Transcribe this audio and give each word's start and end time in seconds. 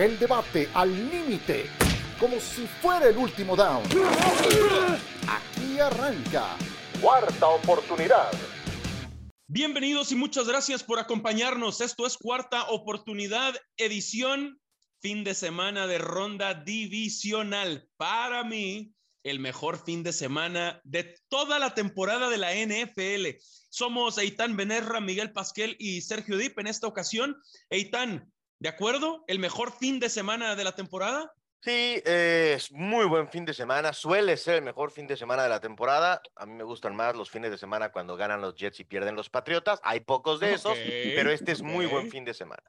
El 0.00 0.18
debate 0.18 0.66
al 0.72 0.90
límite, 1.10 1.66
como 2.18 2.40
si 2.40 2.66
fuera 2.80 3.06
el 3.10 3.18
último 3.18 3.54
down. 3.54 3.84
Aquí 5.28 5.78
arranca. 5.78 6.56
Cuarta 7.02 7.48
oportunidad. 7.48 8.32
Bienvenidos 9.46 10.10
y 10.10 10.14
muchas 10.16 10.48
gracias 10.48 10.82
por 10.82 10.98
acompañarnos. 10.98 11.82
Esto 11.82 12.06
es 12.06 12.16
Cuarta 12.16 12.70
Oportunidad, 12.70 13.54
edición 13.76 14.58
fin 15.02 15.22
de 15.22 15.34
semana 15.34 15.86
de 15.86 15.98
ronda 15.98 16.54
divisional. 16.54 17.86
Para 17.98 18.42
mí, 18.42 18.94
el 19.22 19.38
mejor 19.38 19.84
fin 19.84 20.02
de 20.02 20.14
semana 20.14 20.80
de 20.82 21.14
toda 21.28 21.58
la 21.58 21.74
temporada 21.74 22.30
de 22.30 22.38
la 22.38 22.54
NFL. 22.54 23.38
Somos 23.68 24.16
Eitan 24.16 24.56
Benerra, 24.56 25.02
Miguel 25.02 25.34
Pasquel 25.34 25.76
y 25.78 26.00
Sergio 26.00 26.38
Dip 26.38 26.58
en 26.58 26.68
esta 26.68 26.86
ocasión. 26.86 27.36
Eitan, 27.68 28.32
¿de 28.60 28.68
acuerdo? 28.68 29.24
¿El 29.26 29.38
mejor 29.40 29.72
fin 29.72 29.98
de 29.98 30.08
semana 30.08 30.54
de 30.54 30.64
la 30.64 30.72
temporada? 30.72 31.32
Sí, 31.62 32.00
es 32.06 32.72
muy 32.72 33.04
buen 33.04 33.28
fin 33.28 33.44
de 33.44 33.52
semana. 33.52 33.92
Suele 33.92 34.36
ser 34.38 34.56
el 34.56 34.62
mejor 34.62 34.90
fin 34.92 35.06
de 35.06 35.16
semana 35.16 35.42
de 35.42 35.50
la 35.50 35.60
temporada. 35.60 36.22
A 36.36 36.46
mí 36.46 36.54
me 36.54 36.64
gustan 36.64 36.96
más 36.96 37.14
los 37.14 37.28
fines 37.30 37.50
de 37.50 37.58
semana 37.58 37.92
cuando 37.92 38.16
ganan 38.16 38.40
los 38.40 38.54
Jets 38.54 38.80
y 38.80 38.84
pierden 38.84 39.14
los 39.14 39.28
Patriotas. 39.28 39.78
Hay 39.82 40.00
pocos 40.00 40.40
de 40.40 40.54
esos, 40.54 40.78
pero 41.14 41.30
este 41.30 41.52
es 41.52 41.60
muy 41.60 41.84
buen 41.86 42.10
fin 42.10 42.24
de 42.24 42.32
semana. 42.32 42.62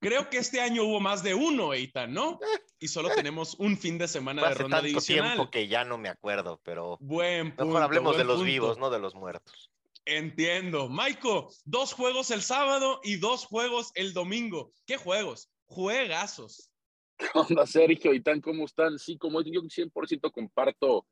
Creo 0.00 0.28
que 0.28 0.36
este 0.38 0.60
año 0.60 0.84
hubo 0.84 1.00
más 1.00 1.22
de 1.22 1.34
uno, 1.34 1.72
Eitan, 1.72 2.12
¿no? 2.12 2.38
Y 2.78 2.88
solo 2.88 3.08
tenemos 3.10 3.54
un 3.58 3.76
fin 3.78 3.96
de 3.96 4.06
semana 4.08 4.40
Fue 4.42 4.48
de 4.48 4.54
hace 4.54 4.62
ronda 4.62 4.76
tanto 4.78 4.88
divisional. 4.88 5.32
tiempo 5.34 5.50
que 5.50 5.66
ya 5.68 5.84
no 5.84 5.96
me 5.96 6.10
acuerdo, 6.10 6.60
pero 6.62 6.98
Buen 7.00 7.48
punto. 7.50 7.64
mejor 7.66 7.82
hablemos 7.82 8.16
de 8.18 8.24
los 8.24 8.36
punto. 8.36 8.44
vivos, 8.46 8.78
no 8.78 8.90
de 8.90 8.98
los 8.98 9.14
muertos. 9.14 9.70
Entiendo. 10.06 10.88
Maiko, 10.88 11.48
dos 11.64 11.92
juegos 11.92 12.30
el 12.30 12.42
sábado 12.42 13.00
y 13.02 13.16
dos 13.16 13.46
juegos 13.46 13.90
el 13.94 14.12
domingo. 14.12 14.72
¿Qué 14.86 14.96
juegos? 14.96 15.50
Juegazos. 15.66 16.70
¿Qué 17.16 17.26
onda, 17.34 17.66
Sergio? 17.66 18.12
¿Y 18.12 18.20
tan 18.20 18.40
cómo 18.40 18.64
están? 18.66 18.98
Sí, 18.98 19.16
como 19.16 19.40
yo 19.42 19.62
100% 19.62 20.30
comparto 20.30 21.06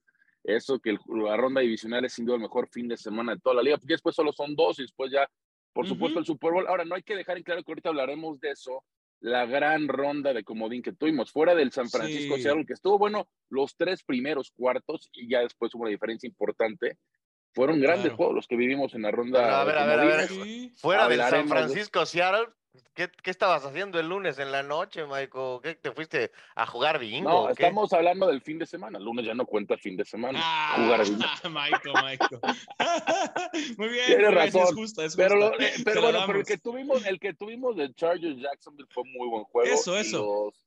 eso, 0.44 0.78
que 0.80 0.90
el- 0.90 0.98
la 1.24 1.36
ronda 1.36 1.60
divisional 1.60 2.04
es 2.04 2.12
sin 2.14 2.26
duda 2.26 2.36
el 2.36 2.42
mejor 2.42 2.68
fin 2.68 2.88
de 2.88 2.96
semana 2.96 3.34
de 3.34 3.40
toda 3.40 3.54
la 3.56 3.62
liga, 3.62 3.78
porque 3.78 3.94
después 3.94 4.14
solo 4.16 4.32
son 4.32 4.54
dos 4.56 4.78
y 4.78 4.82
después 4.82 5.10
ya, 5.12 5.30
por 5.72 5.86
supuesto, 5.86 6.18
el 6.18 6.26
Super 6.26 6.52
Bowl. 6.52 6.66
Ahora, 6.66 6.84
no 6.84 6.94
hay 6.96 7.02
que 7.02 7.14
dejar 7.16 7.36
en 7.38 7.44
claro 7.44 7.62
que 7.62 7.70
ahorita 7.70 7.88
hablaremos 7.90 8.40
de 8.40 8.50
eso, 8.50 8.84
la 9.20 9.46
gran 9.46 9.86
ronda 9.86 10.34
de 10.34 10.42
comodín 10.42 10.82
que 10.82 10.92
tuvimos, 10.92 11.30
fuera 11.30 11.54
del 11.54 11.70
San 11.70 11.88
Francisco 11.88 12.34
Sí. 12.36 12.42
Seattle, 12.42 12.66
que 12.66 12.72
estuvo 12.72 12.98
bueno 12.98 13.28
los 13.48 13.76
tres 13.76 14.02
primeros 14.02 14.50
cuartos 14.50 15.08
y 15.12 15.28
ya 15.30 15.40
después 15.40 15.72
hubo 15.74 15.82
una 15.82 15.90
diferencia 15.92 16.26
importante. 16.26 16.98
Fueron 17.54 17.80
grandes 17.80 18.04
Claro. 18.04 18.16
juegos 18.16 18.34
los 18.36 18.46
que 18.48 18.56
vivimos 18.56 18.94
en 18.94 19.02
la 19.02 19.10
ronda. 19.10 19.40
Bueno, 19.40 19.56
a 19.56 19.60
de 19.60 19.66
ver, 19.66 19.78
a 19.78 19.86
ver, 19.86 20.00
a 20.00 20.04
ver. 20.16 20.28
Sí. 20.28 20.72
Fuera 20.76 21.08
del 21.08 21.20
San 21.20 21.42
de- 21.42 21.48
Francisco, 21.48 22.06
Seattle, 22.06 22.46
¿qué, 22.94 23.10
qué 23.22 23.30
estabas 23.30 23.62
haciendo 23.66 24.00
el 24.00 24.08
lunes 24.08 24.38
en 24.38 24.50
la 24.50 24.62
noche, 24.62 25.04
Michael? 25.04 25.58
¿Qué, 25.62 25.74
¿Te 25.74 25.92
fuiste 25.92 26.30
a 26.54 26.64
jugar 26.66 26.98
bingo? 26.98 27.28
No, 27.28 27.42
o 27.42 27.46
qué? 27.48 27.64
estamos 27.64 27.92
hablando 27.92 28.26
del 28.28 28.40
fin 28.40 28.58
de 28.58 28.64
semana. 28.64 28.96
El 28.96 29.04
lunes 29.04 29.26
ya 29.26 29.34
no 29.34 29.44
cuenta 29.44 29.76
fin 29.76 29.98
de 29.98 30.04
semana. 30.06 30.38
Ah, 30.42 30.76
Jugar 30.78 31.04
bingo. 31.04 31.18
Maiko, 31.50 31.92
Maiko. 31.92 32.40
muy 33.76 33.88
bien. 33.88 34.06
Tienes 34.06 34.08
muy 34.08 34.16
bien, 34.18 34.32
razón, 34.34 34.62
Es 34.62 34.74
justa, 34.74 35.04
es 35.04 35.16
Pero, 35.16 35.34
justa. 35.36 35.56
lo- 35.56 35.60
eh, 35.62 35.72
pero 35.84 36.02
bueno, 36.02 36.18
pero 36.26 36.38
el 36.38 36.44
que 36.46 36.58
tuvimos, 36.58 37.04
el 37.06 37.20
que 37.20 37.34
tuvimos 37.34 37.76
de 37.76 37.92
Chargers 37.94 38.38
Jacksonville 38.40 38.88
fue 38.90 39.04
muy 39.04 39.28
buen 39.28 39.44
juego. 39.44 39.70
Eso, 39.74 39.96
y 39.96 40.00
eso. 40.00 40.18
los- 40.46 40.64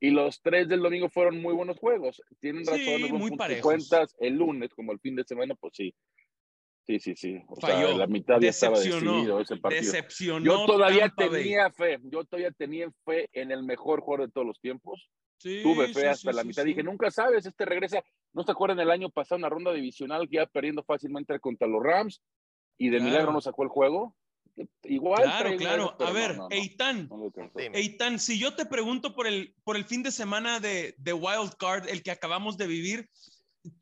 Y 0.00 0.10
los, 0.10 0.40
tres 0.40 0.68
del 0.68 0.80
domingo 0.80 1.08
fueron 1.08 1.42
muy 1.42 1.52
buenos 1.54 1.76
juegos. 1.78 2.22
Tienen 2.38 2.64
razón, 2.64 2.78
Sí, 2.78 3.12
muy 3.12 3.30
de 3.32 3.36
parejos. 3.36 3.62
cuentas. 3.64 4.14
El 4.20 4.34
lunes, 4.36 4.72
como 4.72 4.92
el 4.92 5.00
fin 5.00 5.16
de 5.16 5.24
semana, 5.24 5.56
pues 5.56 5.72
sí. 5.74 5.92
Sí, 6.88 6.98
sí, 7.00 7.14
sí. 7.16 7.42
O 7.48 7.56
Falló. 7.60 7.88
sea, 7.88 7.96
la 7.98 8.06
mitad 8.06 8.40
ya 8.40 8.48
estaba 8.48 8.78
Decepcionó. 8.78 9.12
decidido 9.12 9.40
ese 9.40 9.56
partido. 9.58 9.82
Decepcionó. 9.82 10.44
Yo 10.46 10.64
todavía 10.64 11.08
Tampa 11.10 11.26
Bay. 11.28 11.42
tenía 11.42 11.70
fe, 11.70 11.98
yo 12.04 12.24
todavía 12.24 12.50
tenía 12.52 12.90
fe 13.04 13.28
en 13.34 13.50
el 13.52 13.62
mejor 13.62 14.00
jugador 14.00 14.26
de 14.26 14.32
todos 14.32 14.46
los 14.46 14.58
tiempos. 14.60 15.06
Sí, 15.36 15.60
Tuve 15.62 15.88
fe 15.88 16.00
sí, 16.00 16.06
hasta 16.06 16.30
sí, 16.32 16.36
la 16.36 16.42
sí, 16.42 16.48
mitad. 16.48 16.62
sí. 16.62 16.68
Dije, 16.68 16.82
nunca 16.82 17.10
sabes, 17.10 17.44
este 17.44 17.66
regresa. 17.66 18.02
¿No 18.32 18.42
se 18.42 18.52
acuerdan 18.52 18.80
el 18.80 18.90
año 18.90 19.10
pasado, 19.10 19.38
una 19.38 19.50
ronda 19.50 19.72
divisional 19.72 20.28
que 20.30 20.36
iba 20.36 20.46
perdiendo 20.46 20.82
fácilmente 20.82 21.38
contra 21.40 21.68
los 21.68 21.82
Rams 21.82 22.22
y 22.78 22.88
de 22.88 22.96
Claro. 22.96 23.10
milagro 23.10 23.32
no 23.32 23.40
sacó 23.42 23.64
el 23.64 23.68
juego? 23.68 24.16
Igual. 24.84 25.22
Claro, 25.24 25.56
claro. 25.58 25.96
A 26.00 26.10
ver, 26.10 26.36
no, 26.38 26.42
no, 26.44 26.48
Eitan, 26.50 27.06
no. 27.08 27.30
Eitan, 27.74 28.18
si 28.18 28.38
yo 28.40 28.54
te 28.56 28.64
pregunto 28.66 29.14
por 29.14 29.26
el, 29.26 29.54
por 29.62 29.76
el 29.76 29.84
fin 29.84 30.02
de 30.02 30.10
semana 30.10 30.58
de, 30.58 30.94
de 30.96 31.12
Wild 31.12 31.54
Card, 31.58 31.86
el 31.88 32.02
que 32.02 32.10
acabamos 32.10 32.56
de 32.56 32.66
vivir, 32.66 33.08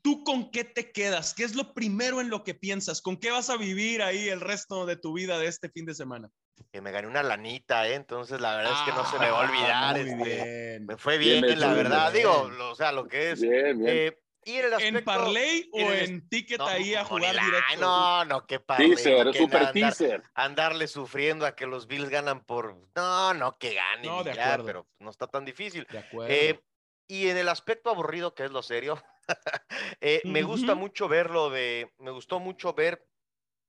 ¿tú 0.01 0.23
con 0.23 0.51
qué 0.51 0.63
te 0.63 0.91
quedas? 0.91 1.33
¿Qué 1.33 1.43
es 1.43 1.55
lo 1.55 1.73
primero 1.73 2.21
en 2.21 2.29
lo 2.29 2.43
que 2.43 2.53
piensas? 2.53 3.01
¿Con 3.01 3.17
qué 3.17 3.31
vas 3.31 3.49
a 3.49 3.57
vivir 3.57 4.01
ahí 4.01 4.29
el 4.29 4.41
resto 4.41 4.85
de 4.85 4.95
tu 4.97 5.13
vida 5.13 5.37
de 5.39 5.47
este 5.47 5.69
fin 5.69 5.85
de 5.85 5.93
semana? 5.93 6.29
Que 6.71 6.81
me 6.81 6.91
gané 6.91 7.07
una 7.07 7.23
lanita, 7.23 7.87
¿eh? 7.87 7.93
Entonces 7.93 8.41
la 8.41 8.55
verdad 8.57 8.73
es 8.73 8.79
que 8.81 8.91
no 8.99 9.05
se 9.09 9.19
me 9.19 9.29
va 9.29 9.41
a 9.43 9.49
olvidar. 9.49 9.71
Ah, 9.73 9.91
Muy 9.93 10.29
este. 10.29 10.79
Me 10.81 10.97
fue 10.97 11.17
Bien 11.17 11.59
la 11.59 11.73
verdad. 11.73 12.11
Digo, 12.11 12.49
lo- 12.49 12.71
o 12.71 12.75
sea, 12.75 12.91
lo 12.91 13.07
que 13.07 13.31
es. 13.31 13.41
Bien, 13.41 13.77
bien. 13.77 13.87
eh, 13.87 14.17
y 14.43 14.53
en 14.53 14.59
el 14.59 14.65
¿En 14.67 14.73
aspecto. 14.75 15.03
parlay 15.05 15.69
o 15.73 15.79
en 15.91 16.29
ticket 16.29 16.57
No, 16.59 16.67
ahí 16.67 16.95
a 16.95 17.03
jugar 17.03 17.33
directo? 17.35 17.81
No, 17.81 18.23
no, 18.25 18.45
qué 18.47 18.61
padre. 18.61 18.87
teaser, 18.87 19.31
que 19.31 19.37
super 19.39 19.61
andar- 19.61 19.73
teaser. 19.73 20.23
Andarle 20.35 20.87
sufriendo 20.87 21.45
a 21.45 21.53
que 21.53 21.67
los 21.67 21.85
Bills 21.87 22.09
ganan 22.09 22.43
por. 22.45 22.75
No, 22.95 23.33
no, 23.33 23.57
que 23.57 23.73
ganen. 23.73 24.05
No, 24.09 24.23
de 24.23 24.33
ya, 24.33 24.45
acuerdo. 24.53 24.65
pero 24.65 24.87
no 24.99 25.09
está 25.11 25.27
tan 25.27 25.43
difícil. 25.43 25.85
De 25.91 25.97
acuerdo. 25.99 26.33
Eh, 26.33 26.59
y 27.07 27.29
en 27.29 27.37
el 27.37 27.49
aspecto 27.49 27.89
aburrido, 27.89 28.33
que 28.33 28.45
es 28.45 28.51
lo 28.51 28.61
serio, 28.61 29.01
eh, 30.01 30.21
me 30.25 30.43
gusta 30.43 30.75
mucho 30.75 31.07
ver 31.07 31.29
lo 31.29 31.49
de, 31.49 31.93
me 31.99 32.11
gustó 32.11 32.39
mucho 32.39 32.73
ver 32.73 33.07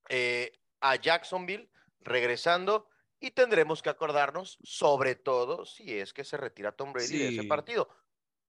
eh, 0.09 0.53
a 0.81 0.97
Jacksonville 0.97 1.71
regresando 2.01 2.89
y 3.21 3.33
tendremos 3.33 3.83
que 3.83 3.91
acordarnos, 3.91 4.59
sobre 4.63 5.15
todo 5.15 5.65
si 5.65 5.99
es 5.99 6.13
que 6.13 6.25
se 6.25 6.37
retira 6.37 6.73
Tom 6.73 6.93
Brady 6.93 7.19
de 7.19 7.29
ese 7.29 7.45
partido. 7.45 7.89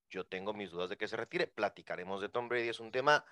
Yo 0.09 0.25
tengo 0.25 0.53
mis 0.53 0.71
dudas 0.71 0.89
de 0.89 0.97
que 0.97 1.07
se 1.07 1.17
retire. 1.17 1.47
Platicaremos 1.47 2.21
de 2.21 2.29
Tom 2.29 2.49
Brady. 2.49 2.69
Es 2.69 2.79
un 2.79 2.91
tema, 2.91 3.23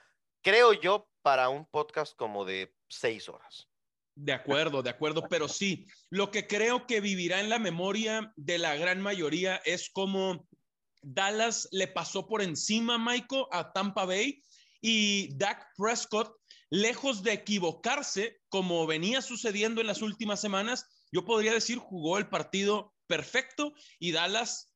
creo 0.42 0.74
yo, 0.74 1.10
para 1.22 1.50
un 1.50 1.66
podcast 1.66 2.16
como 2.16 2.46
de 2.46 2.76
seis 2.88 3.30
horas. 3.30 3.68
De 4.16 4.34
acuerdo, 4.34 4.82
de 4.82 4.90
acuerdo, 4.90 5.28
pero 5.30 5.48
sí, 5.48 5.86
lo 6.10 6.32
que 6.32 6.48
creo 6.48 6.88
que 6.88 7.02
vivirá 7.02 7.40
en 7.40 7.50
la 7.50 7.60
memoria 7.60 8.34
de 8.36 8.58
la 8.58 8.76
gran 8.76 9.00
mayoría 9.00 9.58
es 9.58 9.92
como 9.92 10.48
Dallas 11.02 11.68
le 11.72 11.88
pasó 11.88 12.28
por 12.28 12.42
encima, 12.42 12.98
Michael, 12.98 13.46
a 13.52 13.72
Tampa 13.72 14.06
Bay 14.06 14.42
y 14.82 15.36
Dak 15.38 15.68
Prescott, 15.78 16.36
lejos 16.70 17.24
de 17.24 17.34
equivocarse, 17.34 18.40
como 18.50 18.86
venía 18.86 19.22
sucediendo 19.22 19.82
en 19.82 19.88
las 19.88 20.02
últimas 20.02 20.42
semanas, 20.42 20.86
yo 21.12 21.24
podría 21.26 21.54
decir 21.54 21.78
jugó 21.78 22.18
el 22.18 22.28
partido 22.28 22.94
perfecto 23.08 23.74
y 24.00 24.12
Dallas 24.12 24.74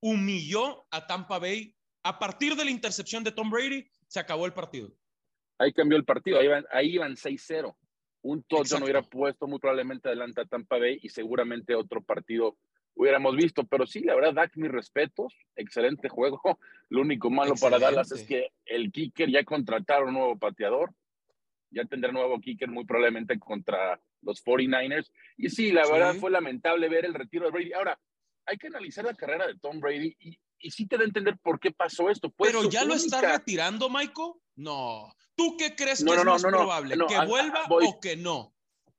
humilló 0.00 0.86
a 0.90 1.06
Tampa 1.06 1.38
Bay. 1.38 1.74
A 2.02 2.18
partir 2.18 2.56
de 2.56 2.64
la 2.64 2.70
intercepción 2.70 3.24
de 3.24 3.32
Tom 3.32 3.50
Brady, 3.50 3.88
se 4.06 4.20
acabó 4.20 4.46
el 4.46 4.54
partido. 4.54 4.92
Ahí 5.58 5.72
cambió 5.72 5.98
el 5.98 6.04
partido, 6.04 6.38
ahí 6.38 6.46
iban, 6.46 6.64
ahí 6.70 6.94
iban 6.94 7.16
6-0. 7.16 7.76
Un 8.22 8.42
touchdown 8.44 8.82
hubiera 8.82 9.02
puesto 9.02 9.46
muy 9.46 9.58
probablemente 9.58 10.08
adelante 10.08 10.40
a 10.40 10.44
Tampa 10.44 10.78
Bay 10.78 10.98
y 11.02 11.08
seguramente 11.08 11.74
otro 11.74 12.02
partido 12.02 12.56
hubiéramos 12.94 13.36
visto. 13.36 13.64
Pero 13.64 13.86
sí, 13.86 14.00
la 14.00 14.14
verdad, 14.14 14.34
Dak, 14.34 14.56
mis 14.56 14.70
respetos. 14.70 15.34
Excelente 15.56 16.08
juego. 16.08 16.40
Lo 16.88 17.00
único 17.02 17.30
malo 17.30 17.54
para. 17.60 17.78
Dallas 17.78 18.12
es 18.12 18.24
que 18.24 18.50
el 18.64 18.90
kicker 18.92 19.30
ya 19.30 19.44
contrataron 19.44 20.08
un 20.08 20.14
nuevo 20.14 20.38
pateador. 20.38 20.92
Ya 21.70 21.84
tendrá 21.84 22.10
nuevo 22.12 22.40
kicker 22.40 22.68
muy 22.68 22.84
probablemente 22.86 23.38
contra 23.38 24.00
los 24.22 24.42
49ers. 24.44 25.10
Y 25.36 25.50
sí, 25.50 25.70
la 25.70 25.84
Sí. 25.84 25.92
verdad 25.92 26.14
fue 26.14 26.30
lamentable 26.30 26.88
ver 26.88 27.04
el 27.04 27.14
retiro 27.14 27.44
de 27.44 27.50
Brady. 27.50 27.72
Ahora, 27.74 27.98
hay 28.46 28.56
que 28.56 28.68
analizar 28.68 29.04
la 29.04 29.14
carrera 29.14 29.46
de 29.46 29.58
Tom 29.58 29.78
Brady 29.78 30.16
y, 30.18 30.38
y 30.60 30.70
sí 30.70 30.86
te 30.86 30.96
da 30.96 31.02
a 31.02 31.06
entender 31.06 31.36
por 31.42 31.60
qué 31.60 31.70
pasó 31.70 32.08
esto. 32.08 32.30
Pero 32.38 32.68
ya 32.70 32.84
lo 32.84 32.94
está 32.94 33.20
retirando, 33.20 33.90
Michael. 33.90 34.32
No. 34.56 35.12
¿Tú 35.36 35.56
qué 35.58 35.76
crees 35.76 36.02
No, 36.02 36.12
que 36.12 36.16
no, 36.16 36.20
es 36.22 36.26
no, 36.26 36.32
más 36.32 36.42
probable? 36.42 36.96
no, 36.96 37.06
¿Que 37.06 37.14
ah, 37.16 37.26
vuelva 37.26 37.66
voy. 37.68 37.84
o 37.86 38.00
que 38.00 38.16
no? 38.16 38.52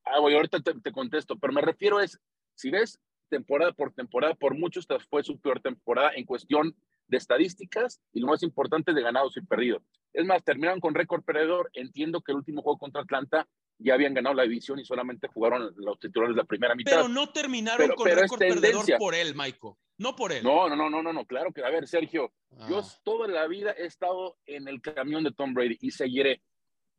Ah, 0.06 0.20
voy, 0.20 0.34
ahorita 0.36 0.62
te, 0.62 0.80
te 0.80 0.92
contesto, 0.92 1.38
pero 1.38 1.52
me 1.52 1.62
refiero 1.62 2.00
es, 2.00 2.18
si 2.56 2.70
ves 2.70 3.00
temporada 3.29 3.72
por 3.72 3.94
temporada, 3.94 4.34
por 4.35 4.56
muchos 4.57 4.87
fue 5.09 5.23
su 5.23 5.40
peor 5.40 5.61
temporada 5.61 6.11
en 6.16 6.26
cuestión 6.26 6.76
de 7.08 7.17
estadísticas 7.17 8.02
y 8.14 8.20
lo 8.20 8.28
más 8.28 8.43
importante 8.43 8.93
de 8.93 9.02
ganados 9.02 9.35
y 9.37 9.41
perdidos. 9.41 9.81
Es 10.14 10.26
más, 10.26 10.43
terminaron 10.43 10.79
con 10.79 10.93
récord 10.96 11.23
perdedor. 11.23 11.70
Entiendo 11.73 12.22
que 12.22 12.31
el 12.31 12.37
último 12.37 12.61
juego 12.61 12.78
contra 12.78 13.02
Atlanta 13.02 13.47
ya 13.79 13.93
habían 13.93 14.14
ganado 14.14 14.35
la 14.35 14.43
división 14.43 14.79
y 14.79 14.85
solamente 14.85 15.28
jugaron 15.28 15.72
los 15.78 15.99
titulares 15.99 16.35
la 16.35 16.43
primera 16.43 16.76
mitad. 16.76 16.91
Pero 16.91 17.08
no 17.08 17.29
terminaron 17.31 17.79
Pero- 17.79 17.96
con 17.96 18.03
pero 18.05 18.22
récord 18.22 18.40
perdedor 18.40 18.85
por 18.97 19.16
él, 19.16 19.34
Michael. 19.35 19.73
No 19.97 20.16
por 20.16 20.32
él. 20.32 20.43
No, 20.43 20.67
no, 20.70 20.75
no, 20.75 20.90
no, 20.90 21.02
no, 21.02 21.14
no, 21.14 21.25
claro 21.25 21.52
que, 21.52 21.64
a 21.64 21.70
ver, 21.70 21.87
Sergio, 21.87 22.32
yo 22.70 22.79
Ah. 22.79 22.87
toda 23.03 23.28
la 23.28 23.47
vida 23.47 23.72
he 23.78 23.85
estado 23.85 24.37
en 24.46 24.67
el 24.67 24.82
camión 24.82 25.23
de 25.23 25.32
Tom 25.32 25.53
Brady 25.53 25.78
y 25.82 25.91
seguiré. 25.91 26.41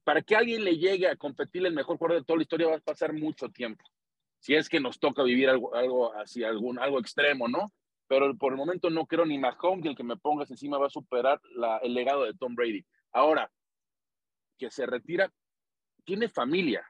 Para 0.05 0.23
que 0.23 0.35
alguien 0.35 0.65
le 0.65 0.77
llegue 0.79 1.07
a 1.09 1.17
competir 1.17 1.65
el 1.67 1.75
mejor 1.75 1.99
jugador 1.99 2.21
de 2.23 2.25
toda 2.27 2.39
la 2.39 2.43
historia 2.43 2.69
va 2.69 2.77
a 2.77 2.81
pasar 2.81 3.13
mucho 3.13 3.49
tiempo. 3.51 3.85
Si 4.41 4.55
es 4.55 4.69
que 4.69 4.81
nos 4.81 4.99
toca 4.99 5.23
vivir 5.23 5.49
algo, 5.49 5.75
algo 5.75 6.13
así, 6.15 6.43
algún, 6.45 6.79
algo 6.79 6.99
extremo, 6.99 7.47
¿no? 7.49 7.73
Pero 8.09 8.35
por 8.37 8.53
el 8.53 8.59
momento 8.59 8.91
no 8.91 9.07
creo 9.07 9.25
ni 9.25 9.39
Mahomes, 9.39 9.87
el 9.87 9.95
que 9.97 10.03
me 10.03 10.17
pongas 10.17 10.51
encima 10.51 10.79
va 10.79 10.87
a 10.87 10.91
superar 10.91 11.41
la- 11.55 11.79
el 11.79 11.95
legado 11.95 12.25
de 12.25 12.35
Tom 12.35 12.55
Brady. 12.55 12.85
Ahora, 13.13 13.51
que 14.59 14.71
se 14.71 14.87
retira, 14.87 15.33
tiene 16.05 16.29
familia. 16.29 16.85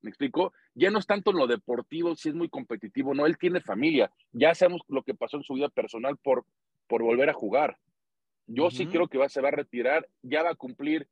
¿Me 0.00 0.10
explico? 0.10 0.52
Ya 0.74 0.90
no 0.90 0.98
es 0.98 1.06
tanto 1.06 1.30
en 1.30 1.38
lo 1.38 1.46
deportivo, 1.46 2.14
si 2.16 2.28
es 2.28 2.34
muy 2.34 2.48
competitivo, 2.48 3.14
no, 3.14 3.26
él 3.26 3.36
tiene 3.38 3.60
familia. 3.60 4.10
Ya 4.32 4.54
sabemos 4.54 4.82
lo 4.88 5.02
que 5.02 5.14
pasó 5.14 5.36
en 5.36 5.42
su 5.42 5.54
vida 5.54 5.68
personal 5.68 6.16
por, 6.18 6.44
por 6.86 7.02
volver 7.02 7.28
a 7.30 7.34
jugar. 7.34 7.78
Yo 8.46 8.70
sí 8.70 8.84
creo 8.92 9.08
que 9.08 9.18
va, 9.18 9.28
se 9.28 9.40
va 9.42 9.48
a 9.48 9.52
retirar, 9.52 10.08
ya 10.22 10.42
va 10.42 10.50
a 10.50 10.54
cumplir, 10.54 11.08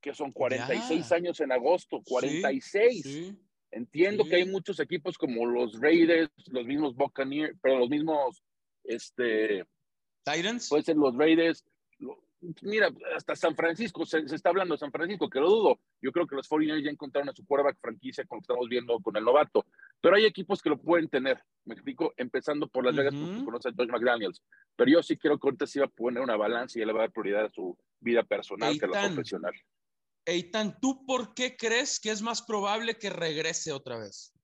que 0.00 0.14
son 0.14 0.30
46 0.32 1.10
años 1.12 1.40
en 1.40 1.50
agosto, 1.52 2.00
46. 2.04 3.02
Entiendo 3.70 4.24
que 4.24 4.36
hay 4.36 4.46
muchos 4.46 4.80
equipos 4.80 5.18
como 5.18 5.46
los 5.46 5.80
Raiders, 5.80 6.30
los 6.48 6.66
mismos 6.66 6.94
Buccaneers, 6.94 7.56
pero 7.62 7.78
los 7.78 7.88
mismos, 7.88 8.42
este... 8.84 9.64
Titans. 10.24 10.68
Puede 10.68 10.82
ser 10.82 10.96
los 10.96 11.16
Raiders, 11.16 11.64
mira, 12.62 12.90
hasta 13.16 13.34
San 13.34 13.54
Francisco, 13.54 14.04
se, 14.06 14.18
está 14.18 14.50
hablando 14.50 14.74
de 14.74 14.78
San 14.78 14.92
Francisco, 14.92 15.28
que 15.28 15.40
lo 15.40 15.48
dudo. 15.48 15.80
Yo 16.00 16.12
creo 16.12 16.26
que 16.26 16.36
los 16.36 16.48
49 16.48 16.82
ya 16.82 16.90
encontraron 16.90 17.28
a 17.28 17.32
su 17.32 17.44
quarterback 17.44 17.78
franquicia, 17.80 18.24
como 18.26 18.40
estamos 18.40 18.68
viendo 18.68 18.98
con 19.00 19.16
el 19.16 19.24
novato. 19.24 19.66
Pero 20.00 20.16
hay 20.16 20.24
equipos 20.24 20.62
que 20.62 20.70
lo 20.70 20.78
pueden 20.78 21.08
tener, 21.08 21.42
me 21.64 21.74
explico, 21.74 22.14
empezando 22.16 22.68
por 22.68 22.84
Las 22.84 22.96
Vegas, 22.96 23.14
uh 23.14 23.18
porque 23.18 23.44
conoce 23.44 23.68
a 23.68 23.72
George 23.72 23.92
McDaniels. 23.92 24.42
Pero 24.76 24.90
yo 24.90 25.02
sí 25.02 25.16
creo 25.16 25.38
que 25.38 25.48
ahorita 25.48 25.66
sí 25.66 25.78
va 25.78 25.86
a 25.86 25.90
poner 25.90 26.22
una 26.22 26.36
balanza 26.36 26.78
y 26.78 26.84
le 26.84 26.92
va 26.92 27.00
a 27.00 27.02
dar 27.02 27.12
prioridad 27.12 27.46
a 27.46 27.50
su 27.50 27.76
vida 28.00 28.22
personal 28.22 28.78
que 28.78 28.84
a 28.84 28.88
la 28.88 29.06
profesional. 29.06 29.54
Eitan, 30.28 30.78
¿tú 30.78 31.06
por 31.06 31.32
qué 31.32 31.56
crees 31.56 31.98
que 31.98 32.10
es 32.10 32.20
más 32.20 32.42
probable 32.42 32.98
que 32.98 33.08
regrese 33.08 33.72
otra 33.72 33.96
vez? 33.96 34.34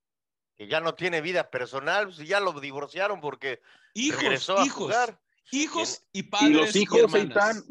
Que 0.57 0.67
ya 0.67 0.81
no 0.81 0.95
tiene 0.95 1.21
vida 1.21 1.51
personal, 1.51 2.15
si 2.15 2.27
ya 2.27 2.41
lo 2.41 2.59
divorciaron 2.59 3.21
porque 3.21 3.61
hijos, 3.93 4.23
regresó 4.23 4.59
a 4.59 4.65
hijos. 4.65 4.85
jugar. 4.85 5.21
Hijos 5.51 6.03
y 6.11 6.23
padres. 6.23 6.51
Y 6.51 6.55
los 6.55 6.77
hijos, 6.77 7.13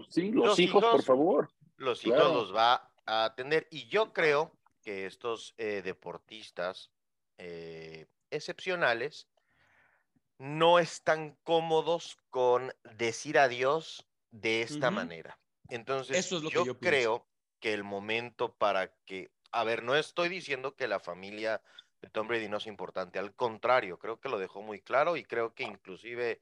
sí, 0.10 0.32
los, 0.32 0.60
hijos, 0.60 0.84
por 0.84 1.04
favor. 1.04 1.52
Los 1.78 2.06
hijos 2.06 2.32
los 2.32 2.56
va 2.56 2.92
a 3.08 3.26
atender. 3.26 3.68
Y 3.72 3.88
yo 3.88 4.14
creo 4.14 4.56
que 4.84 5.08
estos 5.08 5.56
eh, 5.58 5.82
deportistas 5.84 6.92
eh, 7.40 8.06
excepcionales 8.30 9.28
no 10.38 10.78
están 10.78 11.36
cómodos 11.44 12.18
con 12.30 12.72
decir 12.96 13.40
adiós 13.40 14.06
de 14.30 14.62
esta 14.62 14.92
manera. 14.92 15.40
Entonces, 15.70 16.18
Eso 16.18 16.38
es 16.38 16.44
lo 16.44 16.52
yo, 16.52 16.62
que 16.62 16.68
yo 16.68 16.80
creo 16.80 17.33
que 17.64 17.74
el 17.74 17.86
momento 17.86 18.54
para 18.56 18.92
que, 19.06 19.32
a 19.54 19.64
ver, 19.64 19.84
no 19.84 19.96
estoy 19.96 20.28
diciendo 20.28 20.76
que 20.76 20.86
la 20.86 21.00
familia 21.00 21.62
de 22.02 22.10
Tom 22.10 22.28
Brady 22.28 22.50
no 22.50 22.58
es 22.58 22.68
importante, 22.68 23.20
al 23.20 23.34
contrario, 23.34 23.98
creo 23.98 24.20
que 24.20 24.28
lo 24.28 24.38
dejó 24.38 24.62
muy 24.62 24.82
claro 24.82 25.16
y 25.16 25.24
creo 25.24 25.54
que 25.54 25.64
inclusive 25.64 26.42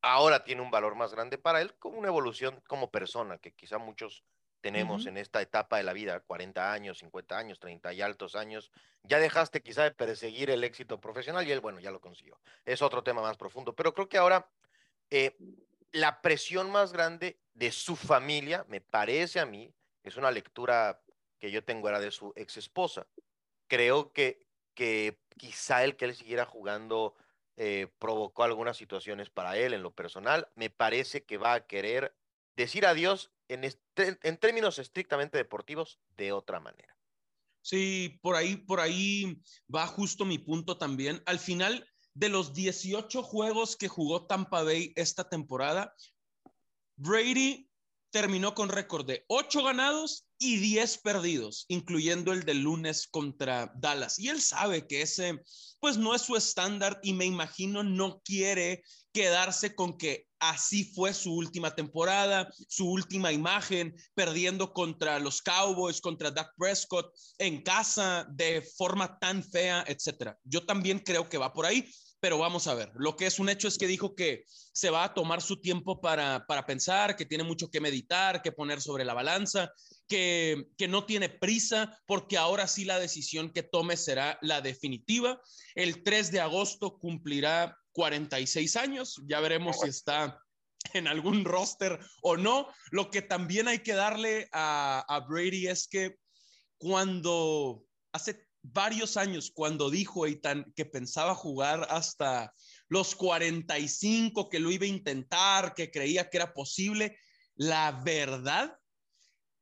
ahora 0.00 0.44
tiene 0.44 0.62
un 0.62 0.70
valor 0.70 0.94
más 0.94 1.12
grande 1.12 1.36
para 1.36 1.60
él 1.60 1.74
como 1.74 1.98
una 1.98 2.08
evolución 2.08 2.62
como 2.66 2.90
persona, 2.90 3.36
que 3.36 3.52
quizá 3.52 3.76
muchos 3.76 4.24
tenemos 4.62 5.04
en 5.04 5.18
esta 5.18 5.42
etapa 5.42 5.76
de 5.76 5.82
la 5.82 5.92
vida, 5.92 6.20
40 6.20 6.72
años, 6.72 7.00
50 7.00 7.36
años, 7.36 7.60
30 7.60 7.92
y 7.92 8.00
altos 8.00 8.34
años, 8.34 8.72
ya 9.02 9.18
dejaste 9.18 9.60
quizá 9.60 9.82
de 9.82 9.90
perseguir 9.90 10.48
el 10.48 10.64
éxito 10.64 10.98
profesional 10.98 11.46
y 11.46 11.52
él, 11.52 11.60
bueno, 11.60 11.80
ya 11.80 11.90
lo 11.90 12.00
consiguió. 12.00 12.40
Es 12.64 12.80
otro 12.80 13.02
tema 13.02 13.20
más 13.20 13.36
profundo, 13.36 13.74
pero 13.74 13.92
creo 13.92 14.08
que 14.08 14.16
ahora 14.16 14.48
eh, 15.10 15.36
la 15.90 16.22
presión 16.22 16.70
más 16.70 16.94
grande 16.94 17.38
de 17.52 17.72
su 17.72 17.94
familia, 17.94 18.64
me 18.68 18.80
parece 18.80 19.38
a 19.38 19.44
mí, 19.44 19.70
es 20.02 20.16
una 20.16 20.30
lectura 20.30 21.02
que 21.38 21.50
yo 21.50 21.64
tengo 21.64 21.88
era 21.88 22.00
de 22.00 22.10
su 22.10 22.32
ex 22.36 22.56
esposa. 22.56 23.06
Creo 23.68 24.12
que, 24.12 24.46
que 24.74 25.20
quizá 25.36 25.84
el 25.84 25.96
que 25.96 26.04
él 26.04 26.14
siguiera 26.14 26.46
jugando 26.46 27.14
eh, 27.56 27.88
provocó 27.98 28.44
algunas 28.44 28.76
situaciones 28.76 29.30
para 29.30 29.56
él 29.56 29.74
en 29.74 29.82
lo 29.82 29.94
personal. 29.94 30.48
Me 30.54 30.70
parece 30.70 31.24
que 31.24 31.38
va 31.38 31.54
a 31.54 31.66
querer 31.66 32.14
decir 32.56 32.86
adiós 32.86 33.32
en, 33.48 33.64
en 33.96 34.36
términos 34.38 34.78
estrictamente 34.78 35.38
deportivos 35.38 35.98
de 36.16 36.32
otra 36.32 36.60
manera. 36.60 36.96
Sí, 37.62 38.18
por 38.22 38.34
ahí, 38.34 38.56
por 38.56 38.80
ahí 38.80 39.40
va 39.72 39.86
justo 39.86 40.24
mi 40.24 40.38
punto 40.38 40.78
también. 40.78 41.22
Al 41.26 41.38
final 41.38 41.88
de 42.14 42.28
los 42.28 42.52
18 42.52 43.22
juegos 43.22 43.76
que 43.76 43.88
jugó 43.88 44.26
Tampa 44.26 44.62
Bay 44.62 44.92
esta 44.96 45.28
temporada, 45.28 45.94
Brady 46.96 47.70
terminó 48.12 48.54
con 48.54 48.68
récord 48.68 49.06
de 49.06 49.24
8 49.28 49.64
ganados 49.64 50.26
y 50.38 50.58
10 50.58 50.98
perdidos, 50.98 51.64
incluyendo 51.68 52.32
el 52.32 52.44
del 52.44 52.60
lunes 52.60 53.08
contra 53.10 53.72
Dallas. 53.74 54.18
Y 54.18 54.28
él 54.28 54.40
sabe 54.40 54.86
que 54.86 55.02
ese, 55.02 55.40
pues 55.80 55.96
no 55.96 56.14
es 56.14 56.22
su 56.22 56.36
estándar 56.36 57.00
y 57.02 57.14
me 57.14 57.24
imagino 57.24 57.82
no 57.82 58.20
quiere 58.22 58.82
quedarse 59.12 59.74
con 59.74 59.96
que 59.96 60.26
así 60.40 60.84
fue 60.84 61.14
su 61.14 61.34
última 61.34 61.74
temporada, 61.74 62.52
su 62.68 62.90
última 62.90 63.32
imagen, 63.32 63.94
perdiendo 64.14 64.72
contra 64.72 65.18
los 65.18 65.40
Cowboys, 65.40 66.00
contra 66.00 66.30
Dak 66.30 66.52
Prescott 66.56 67.14
en 67.38 67.62
casa 67.62 68.26
de 68.30 68.62
forma 68.76 69.18
tan 69.18 69.42
fea, 69.42 69.84
etcétera. 69.86 70.36
Yo 70.44 70.66
también 70.66 70.98
creo 70.98 71.28
que 71.28 71.38
va 71.38 71.52
por 71.52 71.64
ahí 71.64 71.88
pero 72.22 72.38
vamos 72.38 72.68
a 72.68 72.74
ver. 72.74 72.92
Lo 72.94 73.16
que 73.16 73.26
es 73.26 73.40
un 73.40 73.48
hecho 73.48 73.66
es 73.66 73.76
que 73.76 73.88
dijo 73.88 74.14
que 74.14 74.44
se 74.46 74.90
va 74.90 75.02
a 75.02 75.12
tomar 75.12 75.42
su 75.42 75.60
tiempo 75.60 76.00
para, 76.00 76.46
pensar, 76.68 77.16
que 77.16 77.26
tiene 77.26 77.42
mucho 77.42 77.68
que 77.68 77.80
meditar, 77.80 78.42
que 78.42 78.52
poner 78.52 78.80
sobre 78.80 79.04
la 79.04 79.12
balanza, 79.12 79.72
que, 80.06 80.68
que 80.78 80.86
no 80.86 81.04
tiene 81.04 81.28
prisa, 81.28 81.98
porque 82.06 82.38
ahora 82.38 82.68
sí 82.68 82.84
la 82.84 83.00
decisión 83.00 83.50
que 83.50 83.64
tome 83.64 83.96
será 83.96 84.38
la 84.40 84.60
definitiva. 84.60 85.40
El 85.74 86.04
3 86.04 86.30
de 86.30 86.40
agosto 86.40 86.96
cumplirá 86.96 87.76
46 87.90 88.76
años, 88.76 89.20
ya 89.26 89.40
veremos 89.40 89.80
si 89.80 89.88
está 89.88 90.40
en 90.94 91.08
algún 91.08 91.44
roster 91.44 91.98
o 92.22 92.36
no. 92.36 92.68
Lo 92.92 93.10
que 93.10 93.22
también 93.22 93.66
hay 93.66 93.80
que 93.80 93.94
darle 93.94 94.48
a, 94.52 95.04
a 95.08 95.20
Brady 95.26 95.66
es 95.66 95.88
que 95.88 96.18
cuando 96.78 97.84
hace 98.12 98.46
varios 98.62 99.16
años 99.16 99.50
cuando 99.52 99.90
dijo 99.90 100.26
Eitan 100.26 100.72
que 100.74 100.86
pensaba 100.86 101.34
jugar 101.34 101.86
hasta 101.90 102.54
los 102.88 103.14
45, 103.14 104.48
que 104.48 104.60
lo 104.60 104.70
iba 104.70 104.84
a 104.84 104.88
intentar, 104.88 105.74
que 105.74 105.90
creía 105.90 106.30
que 106.30 106.38
era 106.38 106.54
posible. 106.54 107.18
La 107.54 108.02
verdad, 108.04 108.78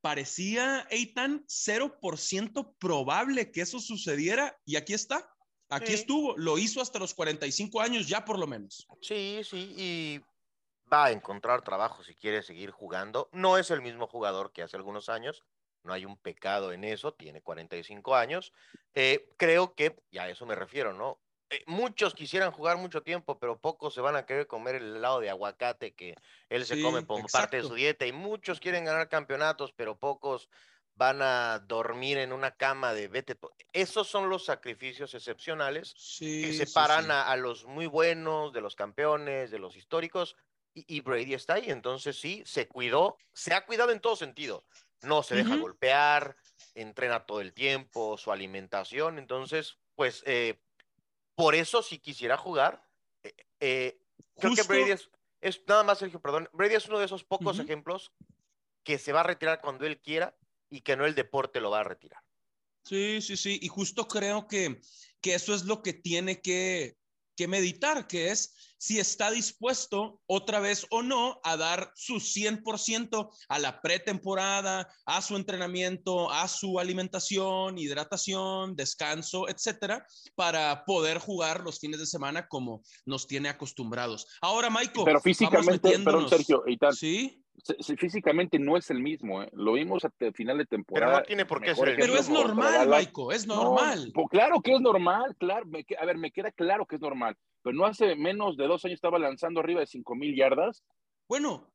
parecía 0.00 0.86
Eitan 0.90 1.44
0% 1.46 2.76
probable 2.78 3.50
que 3.50 3.62
eso 3.62 3.80
sucediera 3.80 4.58
y 4.64 4.76
aquí 4.76 4.94
está. 4.94 5.28
Aquí 5.68 5.92
estuvo, 5.92 6.36
lo 6.36 6.58
hizo 6.58 6.80
hasta 6.80 6.98
los 6.98 7.14
45 7.14 7.80
años 7.80 8.08
ya 8.08 8.24
por 8.24 8.38
lo 8.38 8.48
menos. 8.48 8.86
Sí, 9.00 9.40
sí, 9.44 9.74
y 9.76 10.20
va 10.92 11.06
a 11.06 11.10
encontrar 11.12 11.62
trabajo 11.62 12.02
si 12.02 12.16
quiere 12.16 12.42
seguir 12.42 12.72
jugando. 12.72 13.28
No 13.32 13.56
es 13.56 13.70
el 13.70 13.80
mismo 13.80 14.08
jugador 14.08 14.52
que 14.52 14.62
hace 14.62 14.76
algunos 14.76 15.08
años, 15.08 15.44
no 15.82 15.92
hay 15.92 16.04
un 16.04 16.16
pecado 16.16 16.72
en 16.72 16.84
eso, 16.84 17.12
tiene 17.12 17.40
45 17.40 18.14
años. 18.14 18.52
Eh, 18.94 19.28
creo 19.36 19.74
que, 19.74 19.96
y 20.10 20.18
a 20.18 20.28
eso 20.28 20.46
me 20.46 20.54
refiero, 20.54 20.92
¿no? 20.92 21.18
Eh, 21.50 21.64
muchos 21.66 22.14
quisieran 22.14 22.52
jugar 22.52 22.76
mucho 22.76 23.02
tiempo, 23.02 23.38
pero 23.38 23.58
pocos 23.58 23.92
se 23.92 24.00
van 24.00 24.14
a 24.14 24.24
querer 24.24 24.46
comer 24.46 24.76
el 24.76 24.96
helado 24.96 25.18
de 25.20 25.30
aguacate 25.30 25.94
que 25.94 26.14
él 26.48 26.64
se 26.64 26.80
come 26.80 27.04
como 27.04 27.26
parte 27.26 27.56
de 27.56 27.64
su 27.64 27.74
dieta. 27.74 28.06
Y 28.06 28.12
muchos 28.12 28.60
quieren 28.60 28.84
ganar 28.84 29.08
campeonatos, 29.08 29.72
pero 29.72 29.98
pocos 29.98 30.48
van 30.94 31.22
a 31.22 31.58
dormir 31.66 32.18
en 32.18 32.32
una 32.32 32.52
cama 32.52 32.94
de 32.94 33.08
vete. 33.08 33.36
Esos 33.72 34.06
son 34.06 34.28
los 34.28 34.44
sacrificios 34.44 35.14
excepcionales 35.14 35.94
que 36.18 36.52
separan 36.52 37.10
a, 37.10 37.34
los 37.36 37.64
muy 37.64 37.86
buenos, 37.86 38.52
de 38.52 38.60
los 38.60 38.76
campeones, 38.76 39.50
de 39.50 39.58
los 39.58 39.76
históricos. 39.76 40.36
Y, 40.72 40.84
y, 40.86 41.00
Brady 41.00 41.34
está 41.34 41.54
ahí. 41.54 41.68
Entonces 41.68 42.20
sí, 42.20 42.44
se 42.46 42.68
cuidó, 42.68 43.16
se 43.32 43.54
ha 43.54 43.66
cuidado 43.66 43.90
en 43.90 43.98
todo 43.98 44.14
sentido 44.14 44.62
no 45.02 45.22
se 45.22 45.36
deja 45.36 45.56
golpear, 45.56 46.36
entrena 46.74 47.26
todo 47.26 47.40
el 47.40 47.52
tiempo, 47.52 48.18
su 48.18 48.32
alimentación. 48.32 49.18
Entonces, 49.18 49.78
pues, 49.94 50.22
eh, 50.26 50.60
por 51.34 51.54
eso 51.54 51.82
si 51.82 51.98
quisiera 51.98 52.36
jugar, 52.36 52.86
eh, 53.22 53.34
eh, 53.60 54.00
creo 54.36 54.54
que 54.54 54.62
Brady 54.62 54.92
es, 55.40 55.62
nada 55.66 55.84
más, 55.84 55.98
Sergio, 55.98 56.20
perdón, 56.20 56.48
Brady 56.52 56.74
es 56.74 56.86
uno 56.86 56.98
de 56.98 57.06
esos 57.06 57.24
pocos 57.24 57.58
ejemplos 57.58 58.12
que 58.84 58.98
se 58.98 59.12
va 59.12 59.20
a 59.20 59.24
retirar 59.24 59.60
cuando 59.60 59.86
él 59.86 60.00
quiera 60.00 60.36
y 60.68 60.82
que 60.82 60.96
no 60.96 61.06
el 61.06 61.14
deporte 61.14 61.60
lo 61.60 61.70
va 61.70 61.80
a 61.80 61.84
retirar. 61.84 62.22
Sí, 62.84 63.20
sí, 63.20 63.36
sí, 63.36 63.58
y 63.60 63.68
justo 63.68 64.08
creo 64.08 64.46
que, 64.46 64.80
que 65.20 65.34
eso 65.34 65.54
es 65.54 65.64
lo 65.64 65.82
que 65.82 65.92
tiene 65.92 66.40
que, 66.40 66.96
que 67.40 67.48
meditar, 67.48 68.06
que 68.06 68.28
es 68.28 68.54
si 68.76 68.98
está 68.98 69.30
dispuesto 69.30 70.20
otra 70.26 70.60
vez 70.60 70.86
o 70.90 71.02
no 71.02 71.40
a 71.42 71.56
dar 71.56 71.90
su 71.94 72.16
100% 72.16 73.30
a 73.48 73.58
la 73.58 73.80
pretemporada, 73.80 74.86
a 75.06 75.22
su 75.22 75.36
entrenamiento, 75.36 76.30
a 76.30 76.48
su 76.48 76.78
alimentación, 76.78 77.78
hidratación, 77.78 78.76
descanso, 78.76 79.48
etcétera, 79.48 80.06
para 80.34 80.84
poder 80.84 81.16
jugar 81.16 81.62
los 81.62 81.78
fines 81.78 81.98
de 81.98 82.04
semana 82.04 82.46
como 82.46 82.82
nos 83.06 83.26
tiene 83.26 83.48
acostumbrados. 83.48 84.26
Ahora, 84.42 84.68
Michael, 84.68 85.06
pero 85.06 85.20
físicamente, 85.22 85.98
perdón, 85.98 86.28
Sergio, 86.28 86.64
y 86.66 86.76
tal. 86.76 86.94
Sí 86.94 87.42
físicamente 87.98 88.58
no 88.58 88.76
es 88.76 88.90
el 88.90 89.00
mismo, 89.00 89.42
¿eh? 89.42 89.48
lo 89.52 89.72
vimos 89.72 90.04
hasta 90.04 90.32
final 90.32 90.58
de 90.58 90.66
temporada. 90.66 91.12
Pero 91.12 91.20
no 91.20 91.26
tiene 91.26 91.46
por 91.46 91.60
qué 91.60 91.74
ser 91.74 91.90
el 91.90 91.96
Pero 91.96 92.14
es 92.14 92.28
normal, 92.28 92.88
Michael, 92.88 93.28
es 93.32 93.46
normal. 93.46 94.10
pues 94.14 94.26
claro 94.30 94.60
que 94.60 94.74
es 94.74 94.80
normal, 94.80 95.36
claro, 95.38 95.66
a 95.98 96.06
ver, 96.06 96.18
me 96.18 96.30
queda 96.30 96.50
claro 96.52 96.86
que 96.86 96.96
es 96.96 97.02
normal, 97.02 97.36
pero 97.62 97.76
no 97.76 97.86
hace 97.86 98.16
menos 98.16 98.56
de 98.56 98.66
dos 98.66 98.84
años 98.84 98.96
estaba 98.96 99.18
lanzando 99.18 99.60
arriba 99.60 99.80
de 99.80 99.86
cinco 99.86 100.14
mil 100.14 100.34
yardas. 100.36 100.82
Bueno, 101.28 101.70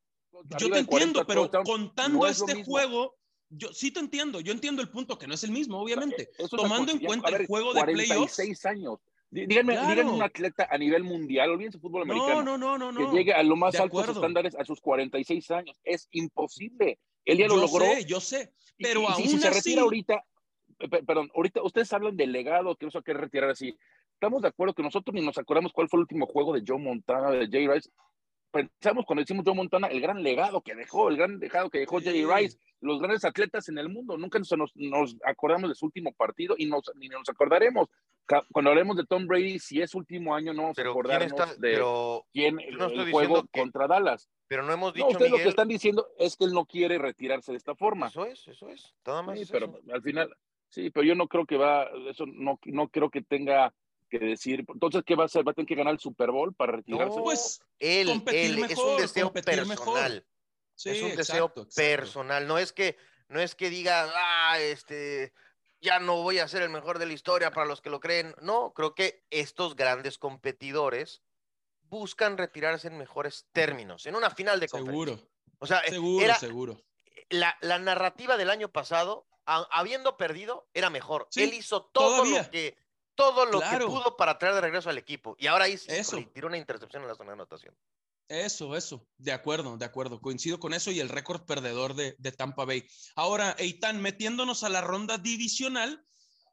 yo 0.58 0.70
te 0.70 0.78
entiendo, 0.78 1.24
pero 1.26 1.50
contando 1.64 2.26
este 2.26 2.64
juego, 2.64 3.14
yo 3.48 3.72
sí 3.72 3.90
te 3.90 4.00
entiendo, 4.00 4.40
yo 4.40 4.52
entiendo 4.52 4.82
el 4.82 4.90
punto 4.90 5.18
que 5.18 5.26
no 5.26 5.34
es 5.34 5.44
el 5.44 5.52
mismo, 5.52 5.80
obviamente. 5.80 6.28
Tomando 6.50 6.92
en 6.92 7.00
cuenta 7.00 7.28
el 7.36 7.46
juego 7.46 7.72
de 7.72 7.82
playoffs. 7.82 8.66
años. 8.66 8.98
Díganme, 9.30 9.78
un 10.04 10.22
atleta 10.22 10.68
a 10.70 10.78
nivel 10.78 11.04
mundial, 11.04 11.50
olvídense 11.50 11.78
fútbol 11.78 12.02
americano. 12.02 12.42
No, 12.42 12.56
no, 12.56 12.78
no, 12.78 12.92
no. 12.92 13.10
Que 13.10 13.16
llegue 13.16 13.32
a 13.32 13.42
lo 13.42 13.56
más 13.56 13.78
altos 13.78 14.08
estándares 14.08 14.54
a 14.54 14.64
sus 14.64 14.80
46 14.80 15.50
años. 15.50 15.80
Es 15.84 16.08
imposible. 16.12 16.98
Él 17.24 17.38
ya 17.38 17.48
lo 17.48 17.56
logró. 17.56 17.84
Yo 17.84 17.94
sé, 17.94 18.04
yo 18.06 18.20
sé. 18.20 18.52
Pero 18.78 19.08
aún 19.08 19.28
si, 19.28 19.38
se 19.38 19.50
retira 19.50 19.82
ahorita, 19.82 20.24
perdón, 21.06 21.30
ahorita 21.34 21.62
ustedes 21.62 21.92
hablan 21.92 22.16
de 22.16 22.26
legado, 22.26 22.76
que 22.76 22.90
se 22.90 23.02
quiere 23.02 23.20
retirar 23.20 23.50
así. 23.50 23.76
Estamos 24.12 24.42
de 24.42 24.48
acuerdo 24.48 24.74
que 24.74 24.82
nosotros 24.82 25.14
ni 25.14 25.20
nos 25.20 25.36
acordamos 25.38 25.72
cuál 25.72 25.88
fue 25.88 25.98
el 25.98 26.02
último 26.02 26.26
juego 26.26 26.54
de 26.54 26.62
Joe 26.66 26.78
Montana, 26.78 27.30
de 27.30 27.48
Jay 27.48 27.66
Rice 27.66 27.90
pensamos 28.56 29.04
cuando 29.04 29.22
decimos 29.22 29.44
Joe 29.44 29.54
Montana, 29.54 29.88
el 29.88 30.00
gran 30.00 30.22
legado 30.22 30.62
que 30.62 30.74
dejó, 30.74 31.08
el 31.08 31.16
gran 31.16 31.38
legado 31.38 31.70
que 31.70 31.80
dejó 31.80 32.00
Jerry 32.00 32.24
Rice, 32.24 32.58
los 32.80 32.98
grandes 32.98 33.24
atletas 33.24 33.68
en 33.68 33.78
el 33.78 33.88
mundo. 33.88 34.16
Nunca 34.16 34.38
nos, 34.38 34.72
nos, 34.74 35.16
acordamos 35.24 35.68
de 35.70 35.74
su 35.74 35.86
último 35.86 36.12
partido 36.12 36.54
y 36.58 36.66
nos, 36.66 36.90
ni 36.96 37.08
nos 37.08 37.28
acordaremos. 37.28 37.88
Cuando 38.52 38.70
hablemos 38.70 38.96
de 38.96 39.04
Tom 39.04 39.26
Brady, 39.26 39.58
si 39.58 39.80
es 39.80 39.94
último 39.94 40.34
año, 40.34 40.52
no 40.52 40.68
nos 40.68 40.78
acordaremos 40.78 41.58
de 41.58 42.22
quién 42.32 42.56
no 42.76 42.86
el 42.86 43.10
juego 43.10 43.46
contra 43.52 43.86
Dallas. 43.86 44.28
Pero 44.48 44.62
no 44.62 44.72
hemos 44.72 44.94
dicho, 44.94 45.18
lo 45.18 45.36
que 45.36 45.48
están 45.48 45.68
diciendo 45.68 46.08
es 46.18 46.36
que 46.36 46.44
él 46.44 46.52
no 46.52 46.66
quiere 46.66 46.98
retirarse 46.98 47.52
de 47.52 47.58
esta 47.58 47.74
forma. 47.74 48.08
Eso 48.08 48.24
es, 48.24 48.46
eso 48.46 48.68
es. 48.68 48.94
Todo 49.02 49.22
más 49.22 49.38
pero 49.50 49.80
al 49.92 50.02
final, 50.02 50.34
sí, 50.68 50.90
pero 50.90 51.04
yo 51.04 51.14
no 51.14 51.28
creo 51.28 51.46
que 51.46 51.56
va, 51.56 51.88
eso 52.08 52.26
no, 52.26 52.58
no 52.64 52.88
creo 52.88 53.10
que 53.10 53.22
tenga 53.22 53.72
que 54.08 54.18
decir. 54.18 54.64
Entonces, 54.68 55.02
¿qué 55.04 55.14
va 55.14 55.24
a 55.24 55.26
hacer? 55.26 55.46
¿Va 55.46 55.52
a 55.52 55.54
tener 55.54 55.66
que 55.66 55.74
ganar 55.74 55.94
el 55.94 56.00
Super 56.00 56.30
Bowl 56.30 56.54
para 56.54 56.72
retirarse? 56.72 57.20
pues 57.20 57.60
él, 57.78 58.22
él 58.26 58.64
es 58.64 58.78
un 58.78 58.96
deseo 58.96 59.32
personal. 59.32 60.24
es 60.84 61.02
un 61.02 61.16
deseo 61.16 61.52
personal. 61.52 62.46
No 62.46 62.58
es 62.58 62.72
que, 62.72 62.96
no 63.28 63.40
es 63.40 63.54
que 63.54 63.70
diga, 63.70 64.08
ah, 64.14 64.58
este, 64.60 65.32
ya 65.86 66.00
no 66.00 66.22
voy 66.22 66.40
a 66.40 66.48
ser 66.48 66.62
el 66.62 66.68
mejor 66.68 66.98
de 66.98 67.06
la 67.06 67.12
historia 67.12 67.52
para 67.52 67.66
los 67.66 67.80
que 67.80 67.90
lo 67.90 68.00
creen. 68.00 68.34
No, 68.42 68.72
creo 68.74 68.94
que 68.94 69.24
estos 69.30 69.76
grandes 69.76 70.18
competidores 70.18 71.22
buscan 71.82 72.36
retirarse 72.36 72.88
en 72.88 72.98
mejores 72.98 73.46
términos, 73.52 74.04
en 74.06 74.16
una 74.16 74.30
final 74.30 74.58
de 74.58 74.66
Seguro. 74.68 75.16
O 75.58 75.66
sea, 75.66 75.82
seguro, 75.84 76.34
seguro. 76.34 76.82
La, 77.30 77.56
la, 77.60 77.78
narrativa 77.78 78.36
del 78.36 78.50
año 78.50 78.68
pasado, 78.68 79.26
habiendo 79.46 80.16
perdido, 80.16 80.68
era 80.74 80.90
mejor. 80.90 81.28
Él 81.36 81.54
hizo 81.54 81.84
todo 81.84 82.24
lo 82.24 82.50
que 82.50 82.76
todo 83.14 83.46
lo 83.46 83.60
que 83.60 83.78
pudo 83.78 84.16
para 84.16 84.38
traer 84.38 84.56
de 84.56 84.60
regreso 84.60 84.90
al 84.90 84.98
equipo. 84.98 85.36
Y 85.38 85.46
ahora 85.46 85.68
hizo, 85.68 85.90
eso. 85.90 86.18
tiró 86.34 86.48
una 86.48 86.58
intercepción 86.58 87.02
en 87.02 87.08
la 87.08 87.14
zona 87.14 87.30
de 87.30 87.34
anotación. 87.34 87.74
Eso, 88.28 88.76
eso, 88.76 89.06
de 89.18 89.32
acuerdo, 89.32 89.76
de 89.76 89.84
acuerdo, 89.84 90.20
coincido 90.20 90.58
con 90.58 90.74
eso 90.74 90.90
y 90.90 91.00
el 91.00 91.08
récord 91.08 91.44
perdedor 91.44 91.94
de, 91.94 92.16
de, 92.18 92.32
Tampa 92.32 92.64
Bay. 92.64 92.84
Ahora, 93.14 93.54
Eitan, 93.58 94.02
metiéndonos 94.02 94.64
a 94.64 94.68
la 94.68 94.80
ronda 94.80 95.16
divisional, 95.18 96.04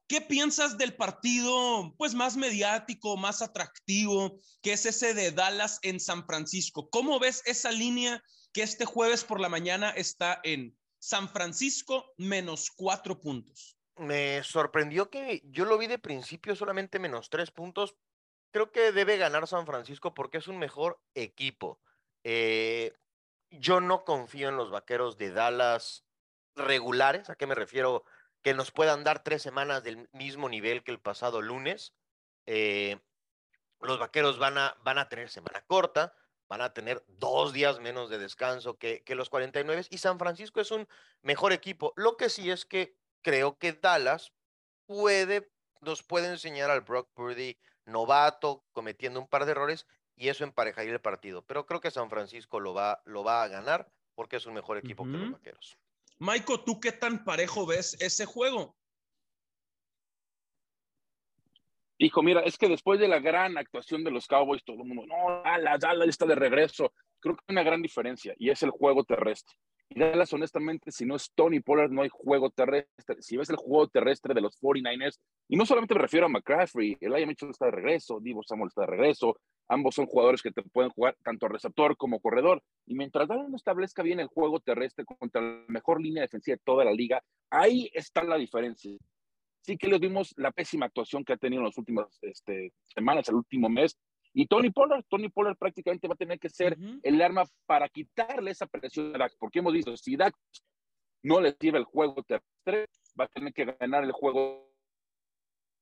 ¿qué 0.08 0.22
piensas 0.22 0.78
del 0.78 0.96
partido 0.96 1.96
pues 1.98 2.14
más 2.14 2.38
mediático, 2.38 3.18
más 3.18 3.42
atractivo, 3.42 4.40
que 4.62 4.74
es 4.74 4.86
ese 4.86 5.16
de 5.16 5.32
Dallas 5.32 5.80
en 5.82 6.00
San 6.00 6.26
Francisco? 6.28 6.90
¿Cómo 6.90 7.20
ves 7.20 7.42
esa 7.46 7.72
línea 7.72 8.24
que 8.54 8.62
este 8.62 8.86
jueves 8.86 9.24
por 9.24 9.40
la 9.40 9.50
mañana 9.50 9.90
está 9.90 10.40
en 10.44 10.78
San 11.00 11.28
Francisco 11.28 12.06
menos 12.18 12.70
cuatro 12.70 13.20
puntos? 13.20 13.78
me 13.98 14.44
sorprendió 14.44 15.10
que 15.10 15.42
yo 15.46 15.66
lo 15.66 15.78
vi 15.78 15.88
de 15.88 16.00
principio 16.00 16.56
solamente 16.56 17.00
menos 17.00 17.30
tres 17.30 17.52
puntos. 17.52 17.96
Creo 18.54 18.72
que 18.72 18.92
debe 18.92 19.18
ganar 19.18 19.48
San 19.48 19.66
Francisco 19.66 20.14
porque 20.14 20.38
es 20.38 20.48
un 20.48 20.60
mejor 20.60 21.02
equipo. 21.16 21.82
Eh, 22.24 22.94
yo 23.50 23.82
no 23.82 24.06
confío 24.06 24.48
en 24.48 24.58
los 24.58 24.70
vaqueros 24.70 25.18
de 25.18 25.32
Dallas 25.32 26.06
regulares. 26.56 27.32
¿A 27.32 27.36
qué 27.36 27.48
me 27.48 27.56
refiero? 27.56 28.06
Que 28.44 28.54
nos 28.54 28.70
puedan 28.70 29.04
dar 29.04 29.24
tres 29.24 29.42
semanas 29.42 29.84
del 29.84 30.08
mismo 30.14 30.50
nivel 30.50 30.84
que 30.84 30.92
el 30.92 31.00
pasado 31.00 31.42
lunes. 31.42 31.96
Eh, 32.46 33.00
los 33.82 33.98
vaqueros 33.98 34.38
van 34.38 34.60
a, 34.60 34.78
van 34.84 35.00
a 35.00 35.10
tener 35.10 35.32
semana 35.32 35.66
corta, 35.66 36.16
van 36.48 36.62
a 36.62 36.74
tener 36.74 37.04
dos 37.08 37.54
días 37.54 37.80
menos 37.80 38.12
de 38.12 38.20
descanso 38.20 38.78
que, 38.78 39.04
que 39.04 39.16
los 39.16 39.32
49 39.32 39.88
y 39.90 39.98
San 39.98 40.20
Francisco 40.20 40.62
es 40.62 40.70
un 40.70 40.88
mejor 41.24 41.54
equipo. 41.54 41.92
Lo 41.96 42.18
que 42.18 42.30
sí 42.30 42.52
es 42.52 42.66
que 42.66 42.96
creo 43.24 43.58
que 43.58 43.74
Dallas 43.74 44.32
puede, 44.86 45.52
nos 45.82 46.04
puede 46.04 46.28
enseñar 46.28 46.70
al 46.70 46.82
Brock 46.82 47.10
Purdy 47.16 47.58
novato, 47.86 48.64
cometiendo 48.72 49.20
un 49.20 49.28
par 49.28 49.46
de 49.46 49.52
errores, 49.52 49.88
y 50.16 50.30
eso 50.30 50.44
emparejaría 50.44 50.94
el 50.94 51.02
partido. 51.02 51.44
Pero 51.44 51.66
creo 51.66 51.82
que 51.82 51.92
San 51.92 52.10
Francisco 52.10 52.60
lo 52.60 52.74
va, 52.74 53.02
lo 53.06 53.24
va 53.24 53.44
a 53.44 53.48
ganar 53.48 53.90
porque 54.16 54.38
es 54.38 54.46
un 54.46 54.54
mejor 54.54 54.78
equipo 54.78 55.04
que 55.04 55.12
los 55.12 55.32
vaqueros. 55.32 55.78
Maiko, 56.20 56.64
¿tú 56.64 56.80
qué 56.80 56.92
tan 56.92 57.24
parejo 57.24 57.66
ves 57.66 57.98
ese 58.00 58.26
juego? 58.26 58.76
Hijo, 61.98 62.22
mira, 62.22 62.42
es 62.42 62.58
que 62.58 62.68
después 62.68 63.00
de 63.00 63.08
la 63.08 63.20
gran 63.20 63.58
actuación 63.58 64.04
de 64.04 64.12
los 64.12 64.28
Cowboys, 64.28 64.64
todo 64.64 64.82
el 64.82 64.88
mundo, 64.88 65.06
no, 65.06 65.42
Dallas, 65.44 65.80
Dallas 65.80 66.08
está 66.10 66.26
de 66.26 66.36
regreso. 66.36 66.94
Creo 67.24 67.38
que 67.38 67.44
hay 67.48 67.54
una 67.54 67.64
gran 67.64 67.82
diferencia 67.82 68.36
y 68.38 68.50
es 68.50 68.62
el 68.64 68.70
juego 68.70 69.06
terrestre. 69.06 69.56
Y 69.90 70.00
Dallas, 70.00 70.34
honestamente, 70.34 70.92
si 70.92 71.06
no 71.06 71.16
es 71.16 71.32
Tony 71.34 71.62
Pollard, 71.62 71.90
no 71.90 72.02
hay 72.02 72.10
juego 72.12 72.50
terrestre. 72.50 73.22
Si 73.22 73.38
ves 73.38 73.50
el 73.50 73.56
juego 73.56 73.88
terrestre 73.88 74.34
de 74.34 74.42
los 74.42 74.60
49ers, 74.60 75.20
y 75.48 75.56
no 75.56 75.66
solamente 75.66 75.94
me 75.94 76.02
refiero 76.02 76.26
a 76.26 76.30
McCaffrey, 76.30 76.98
Elijah 77.00 77.26
Mitchell 77.26 77.50
está 77.50 77.66
de 77.68 77.72
regreso, 77.72 78.20
Divo 78.20 78.44
Samuel 78.44 78.68
está 78.68 78.82
de 78.82 78.88
regreso, 78.88 79.38
ambos 79.70 79.96
son 79.96 80.06
jugadores 80.06 80.42
que 80.42 80.52
te 80.52 80.64
pueden 80.64 80.92
jugar 80.92 81.16
tanto 81.24 81.48
receptor 81.48 81.96
como 81.96 82.20
corredor. 82.20 82.62
Y 82.86 82.96
mientras 82.96 83.28
Dallas 83.28 83.50
no 83.50 83.56
establezca 83.56 84.04
bien 84.04 84.20
el 84.20 84.28
juego 84.28 84.60
terrestre 84.60 85.06
contra 85.06 85.42
la 85.42 85.64
mejor 85.70 86.02
línea 86.02 86.24
defensiva 86.24 86.56
de 86.56 86.62
toda 86.66 86.84
la 86.84 86.92
liga, 86.92 87.22
ahí 87.50 87.90
está 87.94 88.24
la 88.24 88.38
diferencia. 88.38 88.92
Sí 89.62 89.78
que 89.78 89.88
les 89.88 90.00
vimos 90.00 90.34
la 90.36 90.52
pésima 90.52 90.88
actuación 90.88 91.24
que 91.24 91.34
ha 91.34 91.38
tenido 91.38 91.62
en 91.62 91.68
las 91.68 91.78
últimas 91.78 92.18
este, 92.22 92.74
semanas, 92.84 93.30
el 93.30 93.36
último 93.36 93.70
mes, 93.70 93.98
y 94.34 94.48
Tony 94.48 94.72
Pollard, 94.72 95.04
Tony 95.08 95.30
Pollard 95.30 95.58
prácticamente 95.58 96.08
va 96.08 96.16
a 96.16 96.18
tener 96.18 96.40
que 96.40 96.50
ser 96.50 96.78
el 97.04 97.22
arma 97.22 97.44
para 97.66 97.88
quitarle 97.90 98.52
esa 98.52 98.66
presión 98.66 99.16
a 99.16 99.20
Dak, 99.20 99.34
porque 99.40 99.60
hemos 99.60 99.74
visto, 99.74 99.96
si 99.96 100.16
Dak 100.16 100.36
no 101.24 101.40
le 101.40 101.56
lleva 101.60 101.78
el 101.78 101.86
juego 101.86 102.24
terrestre, 102.24 102.88
va 103.20 103.26
a 103.26 103.30
tener 103.30 103.54
que 103.54 103.66
ganar 103.66 104.04
el 104.04 104.12
juego 104.12 104.70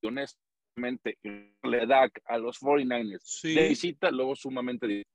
honestamente 0.04 1.18
le 1.64 1.86
Dak 1.86 2.22
a 2.26 2.38
los 2.38 2.60
49ers 2.60 3.42
de 3.44 3.70
visita, 3.70 4.12
luego 4.12 4.36
sumamente 4.36 5.06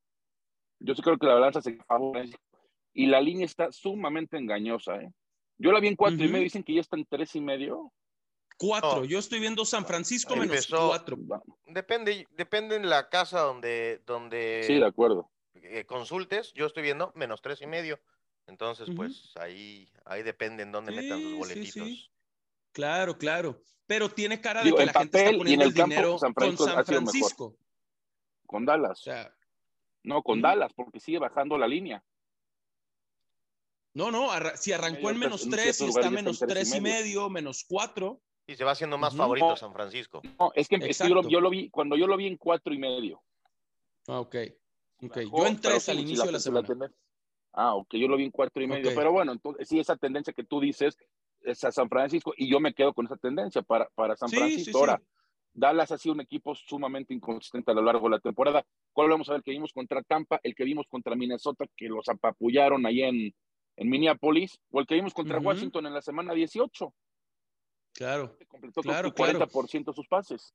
yo 0.81 0.95
sí 0.95 1.03
creo 1.03 1.19
que 1.19 1.27
la 1.27 1.35
balanza 1.35 1.63
se 1.63 1.77
favorece. 1.77 2.37
Y 2.93 3.07
la 3.07 3.21
línea 3.21 3.45
está 3.45 3.71
sumamente 3.73 4.39
engañosa, 4.39 4.97
¿eh? 4.97 5.11
Yo 5.59 5.73
la 5.73 5.81
vi 5.81 5.89
en 5.89 5.97
cuatro 5.97 6.23
y 6.23 6.29
medio, 6.29 6.45
dicen 6.45 6.63
que 6.63 6.75
ya 6.75 6.81
está 6.81 6.97
en 6.97 7.07
tres 7.07 7.35
y 7.35 7.41
medio. 7.41 7.93
Cuatro. 8.59 9.05
Yo 9.05 9.19
estoy 9.19 9.41
viendo 9.41 9.65
San 9.65 9.85
Francisco 9.85 10.35
menos 10.35 10.67
cuatro. 10.67 11.19
Depende, 11.67 12.27
depende 12.33 12.77
en 12.77 12.89
la 12.89 13.09
casa 13.09 13.41
donde, 13.41 14.03
donde 14.07 14.65
sí, 14.67 14.75
de 14.75 14.87
acuerdo. 14.87 15.31
Eh, 15.55 15.85
consultes. 15.85 16.53
Yo 16.55 16.67
estoy 16.67 16.83
viendo 16.83 17.13
menos 17.15 17.43
tres 17.43 17.61
y 17.61 17.67
medio. 17.67 18.01
Entonces, 18.47 18.89
pues 18.95 19.33
ahí, 19.41 19.89
ahí 20.05 20.23
depende 20.23 20.63
en 20.63 20.73
dónde 20.73 20.93
metan 20.93 21.21
sus 21.21 21.35
boletitos. 21.35 22.11
Claro, 22.73 23.19
claro. 23.19 23.61
Pero 23.87 24.09
tiene 24.09 24.41
cara 24.41 24.63
de 24.63 24.73
que 24.73 24.87
la 24.87 24.93
gente 24.93 25.19
está 25.19 25.37
poniendo 25.37 25.65
el, 25.65 25.75
dinero 25.75 26.19
con 26.35 26.57
San 26.57 26.85
Francisco. 26.85 27.57
Con 28.47 28.65
Dallas. 28.65 29.03
no, 30.03 30.23
con 30.23 30.41
Dallas, 30.41 30.73
porque 30.75 31.01
sigue 31.01 31.19
bajando 31.19 31.59
la 31.59 31.67
línea. 31.67 32.03
No, 33.95 34.11
no, 34.11 34.29
si 34.57 34.73
arrancó 34.73 35.11
en 35.11 35.19
menos 35.19 35.49
tres 35.49 35.81
y 35.81 35.87
está 35.87 36.11
menos 36.11 36.39
tres 36.39 36.75
y 36.75 36.81
medio, 36.81 37.29
menos 37.31 37.65
cuatro. 37.67 38.21
Y 38.47 38.55
se 38.55 38.65
va 38.65 38.73
haciendo 38.73 38.97
más 38.97 39.17
favorito 39.17 39.57
San 39.57 39.73
Francisco. 39.73 40.23
No, 40.39 40.53
es 40.55 40.69
que, 40.69 40.79
yo, 41.29 41.41
lo, 41.41 41.51
vi, 41.51 41.69
cuando 41.71 41.97
yo 41.97 42.07
lo 42.07 42.17
vi 42.17 42.29
en 42.29 42.37
cuatro 42.37 42.73
y 42.73 42.79
medio. 42.79 43.23
Ah, 44.07 44.21
ok. 44.21 44.37
okay. 45.03 45.29
Yo 45.31 45.47
en 45.47 45.61
tres 45.61 45.89
al 45.89 45.99
inicio 45.99 46.25
de 46.25 46.33
la 46.33 46.41
semana. 46.41 46.69
Ah, 47.53 47.75
ok, 47.75 47.95
yo 47.95 48.07
lo 48.07 48.17
vi 48.17 48.25
en 48.25 48.31
cuatro 48.31 48.63
y 48.63 48.67
medio. 48.67 48.95
Pero 48.95 49.11
bueno, 49.11 49.33
entonces 49.33 49.69
sí, 49.69 49.81
esa 49.81 49.97
tendencia 49.97 50.33
que 50.33 50.45
tú 50.45 50.61
dices 50.61 50.97
es 51.41 51.65
a 51.65 51.73
San 51.73 51.89
Francisco 51.89 52.35
y 52.37 52.49
yo 52.49 52.61
me 52.61 52.75
quedo 52.75 52.93
con 52.93 53.07
esa 53.07 53.17
tendencia 53.17 53.63
para, 53.63 53.89
para 53.95 54.17
San 54.17 54.29
Francisco. 54.29 54.79
Ahora, 54.79 55.01
Dallas 55.53 55.91
ha 55.91 55.99
sido 55.99 56.15
un 56.15 56.21
equipo 56.21 56.55
sumamente 56.55 57.15
inconsistente 57.15 57.71
a 57.71 57.75
lo 57.75 57.83
largo 57.83 58.09
de 58.09 58.17
la 58.17 58.21
temporada. 58.21 58.65
¿Cuál 58.93 59.09
vamos 59.09 59.29
a 59.29 59.33
ver? 59.33 59.39
El 59.39 59.45
que 59.45 59.51
vimos 59.53 59.73
contra 59.73 60.03
Tampa, 60.03 60.39
el 60.43 60.55
que 60.55 60.65
vimos 60.65 60.87
contra 60.89 61.17
Minnesota, 61.17 61.65
que 61.77 61.89
los 61.89 62.09
apapullaron 62.09 62.85
ahí 62.85 63.03
en, 63.03 63.35
en 63.77 63.89
Minneapolis, 63.89 64.61
o 64.71 64.81
el 64.81 64.87
que 64.87 64.97
vimos 64.97 65.15
contra 65.15 65.39
Washington 65.39 65.87
en 65.87 65.95
la 65.95 66.03
semana 66.03 66.35
18. 66.35 66.93
Claro. 67.97 68.37
Completó 68.49 68.83
claro, 68.83 69.13
con 69.13 69.27
40% 69.27 69.95
sus 69.95 70.07
pases. 70.07 70.55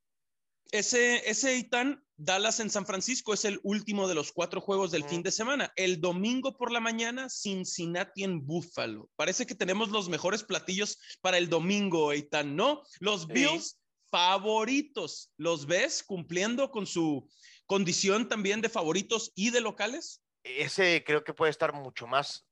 Ese, 0.71 1.29
ese 1.29 1.57
Itán, 1.57 2.01
Dallas 2.15 2.59
en 2.59 2.69
San 2.69 2.85
Francisco, 2.85 3.33
es 3.33 3.43
el 3.45 3.59
último 3.63 4.07
de 4.07 4.15
los 4.15 4.31
cuatro 4.31 4.61
juegos 4.61 4.91
del 4.91 5.03
fin 5.03 5.21
de 5.23 5.31
semana. 5.31 5.73
El 5.75 5.99
domingo 5.99 6.55
por 6.55 6.71
la 6.71 6.79
mañana, 6.79 7.29
Cincinnati 7.29 8.23
en 8.23 8.45
Buffalo. 8.45 9.09
Parece 9.15 9.45
que 9.45 9.55
tenemos 9.55 9.89
los 9.89 10.07
mejores 10.07 10.43
platillos 10.43 10.97
para 11.19 11.37
el 11.37 11.49
domingo, 11.49 12.13
Itán, 12.13 12.55
¿no? 12.55 12.83
Los 12.99 13.27
Bills 13.27 13.79
favoritos. 14.09 15.31
¿Los 15.35 15.65
ves 15.65 16.03
cumpliendo 16.03 16.71
con 16.71 16.85
su 16.85 17.27
condición 17.65 18.29
también 18.29 18.61
de 18.61 18.69
favoritos 18.69 19.31
y 19.35 19.49
de 19.49 19.61
locales? 19.61 20.21
Ese 20.43 21.03
creo 21.05 21.23
que 21.23 21.33
puede 21.33 21.51
estar 21.51 21.73
mucho 21.73 22.07
más, 22.07 22.47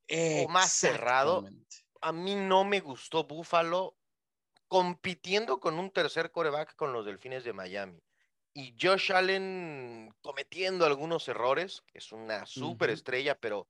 más 0.48 0.72
cerrado 0.72 1.46
a 2.00 2.12
mí 2.12 2.34
no 2.34 2.64
me 2.64 2.80
gustó 2.80 3.24
Buffalo 3.24 3.96
compitiendo 4.70 5.58
con 5.58 5.80
un 5.80 5.90
tercer 5.90 6.30
coreback 6.30 6.76
con 6.76 6.92
los 6.92 7.04
Delfines 7.04 7.42
de 7.42 7.52
Miami. 7.52 8.00
Y 8.54 8.76
Josh 8.80 9.12
Allen 9.12 10.14
cometiendo 10.22 10.86
algunos 10.86 11.26
errores, 11.26 11.82
es 11.92 12.12
una 12.12 12.46
súper 12.46 12.90
estrella, 12.90 13.36
pero 13.36 13.66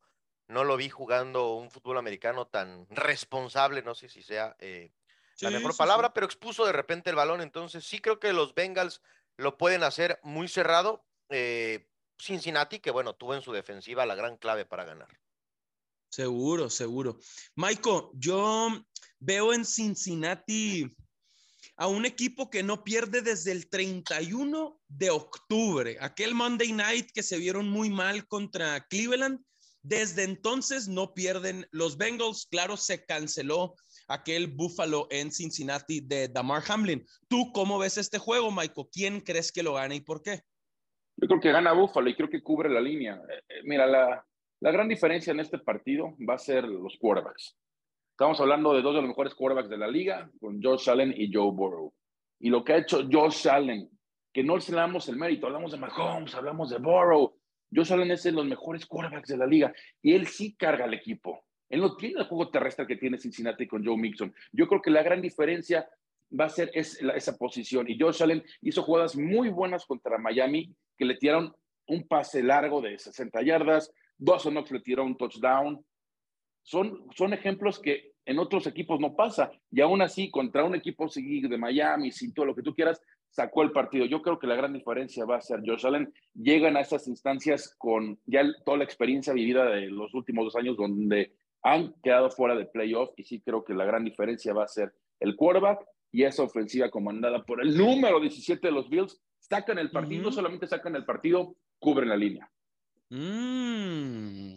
no 0.46 0.62
lo 0.62 0.76
vi 0.76 0.90
jugando 0.90 1.54
un 1.54 1.70
fútbol 1.70 1.96
americano 1.96 2.46
tan 2.48 2.86
responsable, 2.90 3.80
no 3.80 3.94
sé 3.94 4.10
si 4.10 4.22
sea 4.22 4.54
eh, 4.58 4.92
la 5.40 5.48
mejor 5.48 5.74
palabra, 5.74 6.12
pero 6.12 6.26
expuso 6.26 6.66
de 6.66 6.72
repente 6.72 7.08
el 7.08 7.16
balón. 7.16 7.40
Entonces 7.40 7.82
sí 7.82 8.00
creo 8.00 8.20
que 8.20 8.34
los 8.34 8.54
Bengals 8.54 9.00
lo 9.38 9.56
pueden 9.56 9.82
hacer 9.84 10.20
muy 10.22 10.48
cerrado. 10.48 11.06
Eh, 11.30 11.88
Cincinnati, 12.18 12.78
que 12.78 12.90
bueno, 12.90 13.14
tuvo 13.14 13.34
en 13.34 13.40
su 13.40 13.52
defensiva 13.52 14.04
la 14.04 14.16
gran 14.16 14.36
clave 14.36 14.66
para 14.66 14.84
ganar. 14.84 15.08
Seguro, 16.10 16.68
seguro. 16.68 17.18
Michael, 17.54 18.02
yo 18.14 18.84
veo 19.20 19.52
en 19.52 19.64
Cincinnati 19.64 20.92
a 21.76 21.86
un 21.86 22.04
equipo 22.04 22.50
que 22.50 22.62
no 22.62 22.82
pierde 22.82 23.22
desde 23.22 23.52
el 23.52 23.70
31 23.70 24.80
de 24.88 25.10
octubre, 25.10 25.96
aquel 26.00 26.34
Monday 26.34 26.72
night 26.72 27.10
que 27.14 27.22
se 27.22 27.38
vieron 27.38 27.70
muy 27.70 27.88
mal 27.88 28.26
contra 28.26 28.86
Cleveland. 28.88 29.40
Desde 29.82 30.24
entonces 30.24 30.88
no 30.88 31.14
pierden 31.14 31.66
los 31.70 31.96
Bengals. 31.96 32.46
Claro, 32.50 32.76
se 32.76 33.06
canceló 33.06 33.76
aquel 34.08 34.48
Buffalo 34.48 35.06
en 35.10 35.32
Cincinnati 35.32 36.00
de 36.00 36.28
Damar 36.28 36.62
Hamlin. 36.68 37.06
¿Tú 37.28 37.50
cómo 37.52 37.78
ves 37.78 37.96
este 37.96 38.18
juego, 38.18 38.50
Michael? 38.50 38.88
¿Quién 38.92 39.20
crees 39.20 39.50
que 39.50 39.62
lo 39.62 39.74
gana 39.74 39.94
y 39.94 40.00
por 40.00 40.22
qué? 40.22 40.42
Yo 41.16 41.28
creo 41.28 41.40
que 41.40 41.52
gana 41.52 41.72
Buffalo 41.72 42.10
y 42.10 42.14
creo 42.14 42.28
que 42.28 42.42
cubre 42.42 42.68
la 42.68 42.80
línea. 42.80 43.22
Eh, 43.26 43.42
eh, 43.48 43.60
mira, 43.64 43.86
la, 43.86 44.26
la 44.60 44.70
gran 44.70 44.88
diferencia 44.88 45.32
en 45.32 45.40
este 45.40 45.58
partido 45.58 46.14
va 46.28 46.34
a 46.34 46.38
ser 46.38 46.64
los 46.64 46.96
quarterbacks. 46.98 47.56
Estamos 48.10 48.38
hablando 48.40 48.74
de 48.74 48.82
dos 48.82 48.94
de 48.94 49.00
los 49.00 49.08
mejores 49.08 49.34
quarterbacks 49.34 49.70
de 49.70 49.78
la 49.78 49.88
liga, 49.88 50.30
con 50.38 50.62
Josh 50.62 50.90
Allen 50.90 51.14
y 51.16 51.32
Joe 51.32 51.50
Burrow. 51.50 51.92
Y 52.38 52.50
lo 52.50 52.62
que 52.62 52.74
ha 52.74 52.78
hecho 52.78 53.08
Josh 53.10 53.48
Allen, 53.48 53.88
que 54.32 54.44
no 54.44 54.58
le 54.58 54.64
damos 54.70 55.08
el 55.08 55.16
mérito, 55.16 55.46
hablamos 55.46 55.72
de 55.72 55.78
Mahomes, 55.78 56.34
hablamos 56.34 56.70
de 56.70 56.78
Burrow. 56.78 57.34
Josh 57.74 57.92
Allen 57.92 58.10
es 58.10 58.22
de 58.22 58.32
los 58.32 58.44
mejores 58.44 58.84
quarterbacks 58.84 59.28
de 59.28 59.38
la 59.38 59.46
liga 59.46 59.72
y 60.02 60.12
él 60.12 60.26
sí 60.26 60.54
carga 60.54 60.84
al 60.84 60.92
equipo. 60.92 61.44
Él 61.70 61.80
no 61.80 61.96
tiene 61.96 62.20
el 62.20 62.26
juego 62.26 62.50
terrestre 62.50 62.86
que 62.86 62.96
tiene 62.96 63.16
Cincinnati 63.16 63.66
con 63.66 63.84
Joe 63.84 63.96
Mixon. 63.96 64.34
Yo 64.52 64.68
creo 64.68 64.82
que 64.82 64.90
la 64.90 65.02
gran 65.02 65.22
diferencia 65.22 65.88
va 66.38 66.46
a 66.46 66.50
ser 66.50 66.70
esa 66.74 67.38
posición. 67.38 67.88
Y 67.88 67.98
Josh 67.98 68.22
Allen 68.22 68.44
hizo 68.60 68.82
jugadas 68.82 69.16
muy 69.16 69.48
buenas 69.48 69.86
contra 69.86 70.18
Miami, 70.18 70.74
que 70.98 71.04
le 71.04 71.16
tiraron 71.16 71.54
un 71.86 72.06
pase 72.06 72.42
largo 72.42 72.82
de 72.82 72.98
60 72.98 73.42
yardas, 73.42 73.92
Dawson 74.20 74.54
Knox 74.54 74.70
le 74.70 74.80
tiró 74.80 75.04
un 75.04 75.16
touchdown. 75.16 75.84
Son, 76.62 77.06
son 77.16 77.32
ejemplos 77.32 77.78
que 77.78 78.12
en 78.26 78.38
otros 78.38 78.66
equipos 78.66 79.00
no 79.00 79.16
pasa. 79.16 79.50
Y 79.70 79.80
aún 79.80 80.02
así, 80.02 80.30
contra 80.30 80.64
un 80.64 80.74
equipo 80.74 81.08
de 81.08 81.58
Miami, 81.58 82.12
sin 82.12 82.32
todo 82.32 82.46
lo 82.46 82.54
que 82.54 82.62
tú 82.62 82.74
quieras, 82.74 83.00
sacó 83.30 83.62
el 83.62 83.72
partido. 83.72 84.04
Yo 84.06 84.22
creo 84.22 84.38
que 84.38 84.46
la 84.46 84.56
gran 84.56 84.72
diferencia 84.72 85.24
va 85.24 85.36
a 85.36 85.40
ser 85.40 85.60
Josh 85.64 85.86
Allen. 85.86 86.12
Llegan 86.34 86.76
a 86.76 86.80
esas 86.80 87.08
instancias 87.08 87.74
con 87.78 88.18
ya 88.26 88.44
toda 88.64 88.78
la 88.78 88.84
experiencia 88.84 89.32
vivida 89.32 89.64
de 89.64 89.86
los 89.86 90.14
últimos 90.14 90.44
dos 90.44 90.56
años 90.56 90.76
donde 90.76 91.34
han 91.62 91.94
quedado 92.02 92.30
fuera 92.30 92.54
de 92.54 92.66
playoff 92.66 93.10
y 93.16 93.24
sí 93.24 93.40
creo 93.40 93.64
que 93.64 93.74
la 93.74 93.84
gran 93.84 94.04
diferencia 94.04 94.54
va 94.54 94.64
a 94.64 94.68
ser 94.68 94.94
el 95.20 95.36
quarterback 95.36 95.84
y 96.10 96.24
esa 96.24 96.42
ofensiva 96.42 96.90
comandada 96.90 97.44
por 97.44 97.62
el 97.62 97.76
número 97.76 98.20
17 98.20 98.66
de 98.66 98.72
los 98.72 98.88
Bills. 98.88 99.20
Sacan 99.38 99.78
el 99.78 99.90
partido, 99.90 100.22
no 100.24 100.32
solamente 100.32 100.66
sacan 100.66 100.96
el 100.96 101.04
partido, 101.04 101.54
cubren 101.78 102.08
la 102.08 102.16
línea. 102.16 102.50
Mmm, 103.10 103.79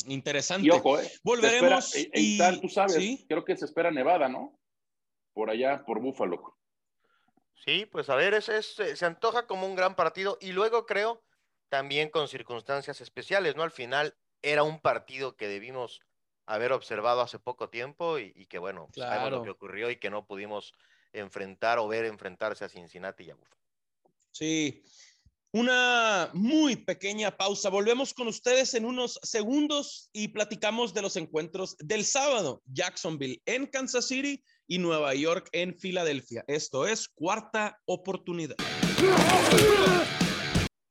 interesante. 0.08 0.68
Y 0.68 0.70
ojo, 0.70 1.00
eh, 1.00 1.12
Volveremos. 1.24 1.96
Eh, 1.96 2.10
y, 2.14 2.60
tú 2.60 2.70
sabes, 2.70 3.26
creo 3.28 3.46
que 3.46 3.56
se 3.56 3.66
espera 3.66 3.92
Nevada, 3.92 4.28
¿no? 4.30 4.60
Por 5.34 5.50
allá, 5.50 5.84
por 5.86 6.00
Búfalo. 6.00 6.58
Sí, 7.66 7.86
pues 7.86 8.10
a 8.10 8.16
ver, 8.16 8.34
ese 8.34 8.62
se 8.62 9.06
antoja 9.06 9.48
como 9.48 9.66
un 9.66 9.76
gran 9.76 9.96
partido 9.96 10.38
y 10.42 10.52
luego 10.52 10.86
creo 10.86 11.24
también 11.70 12.10
con 12.10 12.28
circunstancias 12.28 13.02
especiales, 13.02 13.56
¿no? 13.56 13.64
Al 13.64 13.72
final 13.72 14.16
era 14.44 14.62
un 14.62 14.80
partido 14.80 15.36
que 15.36 15.48
debimos 15.48 16.02
haber 16.46 16.72
observado 16.72 17.22
hace 17.22 17.40
poco 17.40 17.70
tiempo 17.70 18.20
y, 18.20 18.46
que 18.48 18.60
bueno, 18.60 18.90
sabemos 18.94 19.32
lo 19.32 19.44
que 19.44 19.50
ocurrió 19.50 19.90
y 19.90 19.96
que 19.96 20.10
no 20.10 20.28
pudimos 20.28 20.74
enfrentar 21.14 21.80
o 21.80 21.88
ver 21.88 22.06
enfrentarse 22.06 22.66
a 22.66 22.70
Cincinnati 22.70 23.24
y 23.24 23.32
a 23.32 23.36
Buffalo. 23.36 23.62
Sí, 24.32 24.84
una 25.54 26.32
muy 26.34 26.76
pequeña 26.76 27.38
pausa. 27.38 27.70
Volvemos 27.70 28.14
con 28.14 28.28
ustedes 28.28 28.74
en 28.74 28.86
unos 28.86 29.20
segundos 29.22 30.10
y 30.12 30.30
platicamos 30.30 30.94
de 30.96 31.04
los 31.04 31.16
encuentros 31.16 31.78
del 31.78 32.06
sábado. 32.06 32.64
Jacksonville 32.66 33.42
en 33.46 33.68
Kansas 33.68 34.08
City 34.08 34.44
y 34.68 34.80
Nueva 34.80 35.14
York 35.14 35.50
en 35.52 35.78
Filadelfia. 35.78 36.44
Esto 36.48 36.88
es 36.88 37.08
cuarta 37.08 37.80
oportunidad. 37.86 38.56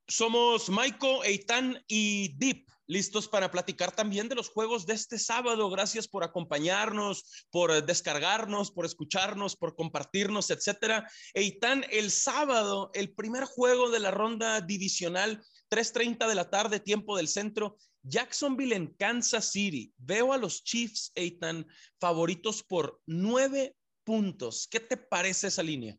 Somos 0.07 0.69
Maiko, 0.69 1.25
Eitan 1.25 1.83
y 1.89 2.37
Deep 2.37 2.65
listos 2.93 3.27
para 3.27 3.51
platicar 3.51 3.91
también 3.91 4.29
de 4.29 4.35
los 4.35 4.51
juegos 4.51 4.87
de 4.87 4.95
este 4.95 5.19
sábado. 5.19 5.71
Gracias 5.71 6.07
por 6.07 6.23
acompañarnos, 6.23 7.47
por 7.51 7.85
descargarnos, 7.85 8.71
por 8.71 8.85
escucharnos, 8.85 9.57
por 9.57 9.75
compartirnos, 9.75 10.51
etcétera. 10.51 11.11
Eitan, 11.33 11.85
el 11.91 12.11
sábado, 12.11 12.91
el 12.93 13.15
primer 13.15 13.45
juego 13.45 13.91
de 13.91 14.01
la 14.01 14.11
ronda 14.11 14.61
divisional, 14.61 15.43
3:30 15.71 16.29
de 16.29 16.35
la 16.35 16.51
tarde, 16.51 16.81
tiempo 16.81 17.17
del 17.17 17.29
centro. 17.29 17.79
Jacksonville 18.03 18.75
en 18.75 18.95
Kansas 18.95 19.53
City. 19.53 19.93
Veo 19.97 20.33
a 20.33 20.37
los 20.37 20.63
Chiefs, 20.63 21.13
Eitan, 21.15 21.67
favoritos 21.99 22.63
por 22.63 23.01
nueve 23.07 23.75
puntos. 24.05 24.69
¿Qué 24.71 24.81
te 24.81 24.97
parece 24.97 25.47
esa 25.47 25.63
línea? 25.63 25.97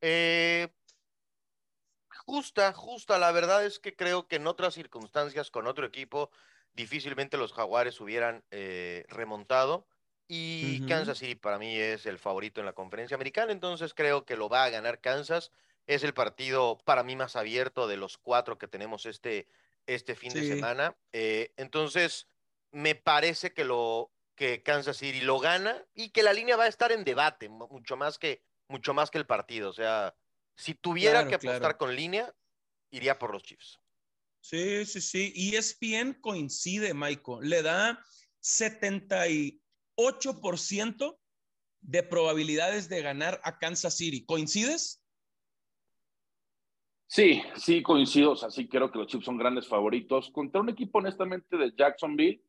Eh, 0.00 0.68
justa, 2.26 2.72
justa. 2.72 3.18
La 3.18 3.32
verdad 3.32 3.64
es 3.64 3.78
que 3.78 3.94
creo 3.94 4.26
que 4.26 4.36
en 4.36 4.46
otras 4.46 4.74
circunstancias, 4.74 5.50
con 5.50 5.66
otro 5.66 5.86
equipo, 5.86 6.30
difícilmente 6.74 7.36
los 7.36 7.52
Jaguares 7.52 8.00
hubieran 8.00 8.44
eh, 8.50 9.04
remontado. 9.08 9.86
Y 10.26 10.86
Kansas 10.86 11.18
City 11.18 11.34
para 11.34 11.58
mí 11.58 11.76
es 11.76 12.06
el 12.06 12.18
favorito 12.18 12.60
en 12.60 12.66
la 12.66 12.72
conferencia 12.72 13.14
americana, 13.14 13.52
entonces 13.52 13.92
creo 13.92 14.24
que 14.24 14.36
lo 14.36 14.48
va 14.48 14.64
a 14.64 14.70
ganar 14.70 15.00
Kansas. 15.00 15.52
Es 15.86 16.02
el 16.02 16.14
partido 16.14 16.78
para 16.86 17.02
mí 17.02 17.14
más 17.14 17.36
abierto 17.36 17.86
de 17.86 17.98
los 17.98 18.16
cuatro 18.16 18.56
que 18.56 18.66
tenemos 18.66 19.04
este, 19.04 19.46
este 19.86 20.14
fin 20.14 20.32
de 20.32 20.46
semana. 20.46 20.96
Eh, 21.12 21.52
entonces, 21.58 22.26
me 22.72 22.94
parece 22.94 23.52
que 23.52 23.64
lo 23.64 24.10
que 24.34 24.62
Kansas 24.62 24.96
City 24.96 25.20
lo 25.20 25.38
gana 25.40 25.84
y 25.94 26.08
que 26.08 26.22
la 26.22 26.32
línea 26.32 26.56
va 26.56 26.64
a 26.64 26.68
estar 26.68 26.90
en 26.90 27.04
debate, 27.04 27.50
mucho 27.50 27.96
más 27.98 28.18
que, 28.18 28.42
mucho 28.66 28.94
más 28.94 29.10
que 29.10 29.18
el 29.18 29.26
partido. 29.26 29.68
O 29.68 29.74
sea, 29.74 30.14
si 30.56 30.74
tuviera 30.74 31.26
que 31.26 31.34
apostar 31.34 31.76
con 31.76 31.94
línea, 31.94 32.32
iría 32.90 33.18
por 33.18 33.32
los 33.32 33.42
Chiefs. 33.42 33.80
Sí, 34.40 34.84
sí, 34.84 35.00
sí. 35.00 35.32
Y 35.34 35.56
ESPN 35.56 36.20
coincide, 36.20 36.94
Michael. 36.94 37.48
Le 37.48 37.62
da 37.62 37.98
78% 38.42 41.18
de 41.80 42.02
probabilidades 42.02 42.88
de 42.88 43.02
ganar 43.02 43.40
a 43.42 43.58
Kansas 43.58 43.96
City. 43.96 44.24
¿Coincides? 44.24 45.02
Sí, 47.06 47.42
sí, 47.56 47.82
coincido. 47.82 48.32
O 48.32 48.36
sea, 48.36 48.50
sí 48.50 48.68
creo 48.68 48.90
que 48.90 48.98
los 48.98 49.06
Chiefs 49.06 49.24
son 49.24 49.38
grandes 49.38 49.66
favoritos 49.66 50.30
contra 50.30 50.60
un 50.60 50.68
equipo, 50.68 50.98
honestamente, 50.98 51.56
de 51.56 51.72
Jacksonville 51.76 52.42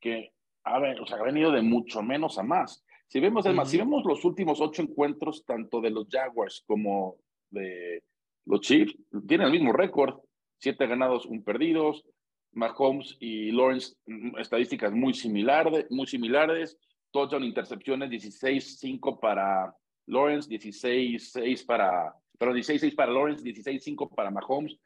que 0.00 0.32
ha, 0.64 0.80
o 1.00 1.06
sea, 1.06 1.18
ha 1.18 1.22
venido 1.22 1.52
de 1.52 1.62
mucho 1.62 2.02
menos 2.02 2.38
a 2.38 2.42
más. 2.42 2.84
Si 3.08 3.20
vemos, 3.20 3.46
además, 3.46 3.70
si 3.70 3.76
vemos 3.76 4.04
los 4.04 4.24
últimos 4.24 4.60
ocho 4.60 4.82
encuentros, 4.82 5.44
tanto 5.44 5.80
de 5.80 5.90
los 5.90 6.08
Jaguars 6.10 6.64
como 6.66 7.18
de 7.50 8.02
los 8.46 8.60
Chiefs, 8.60 8.96
tienen 9.26 9.46
el 9.46 9.52
mismo 9.52 9.72
récord, 9.72 10.20
siete 10.58 10.86
ganados, 10.86 11.26
un 11.26 11.42
perdidos. 11.42 12.04
Mahomes 12.52 13.16
y 13.20 13.52
Lawrence, 13.52 13.94
mm, 14.06 14.38
estadísticas 14.38 14.90
muy 14.92 15.12
similares, 15.12 15.86
muy 15.90 16.06
similares. 16.06 16.78
Touchdown, 17.12 17.44
intercepciones, 17.44 18.10
16-5 18.10 19.20
para 19.20 19.74
Lawrence, 20.06 20.48
16-6 20.48 21.64
para, 21.64 22.14
pero 22.38 22.54
16-6 22.54 22.94
para 22.94 23.12
Lawrence, 23.12 23.44
16-5 23.44 24.14
para 24.14 24.30
Mahomes. 24.30 24.78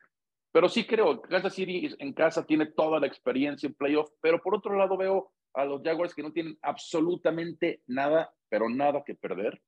Pero 0.53 0.69
sí 0.69 0.85
creo, 0.85 1.23
Kansas 1.23 1.55
City 1.55 1.95
en 1.99 2.13
casa 2.13 2.45
tiene 2.45 2.67
toda 2.67 2.99
la 2.99 3.07
experiencia 3.07 3.69
en 3.69 3.75
playoff, 3.75 4.11
pero 4.21 4.41
por 4.43 4.57
otro 4.57 4.77
lado 4.77 4.97
veo 4.97 5.33
a 5.55 5.65
los 5.65 5.81
Jaguars 5.83 6.15
que 6.15 6.23
no 6.23 6.33
tienen 6.33 6.59
absolutamente 6.63 7.83
nada, 7.87 8.33
pero 8.49 8.69
nada 8.69 9.05
que 9.05 9.15
perder. 9.15 9.61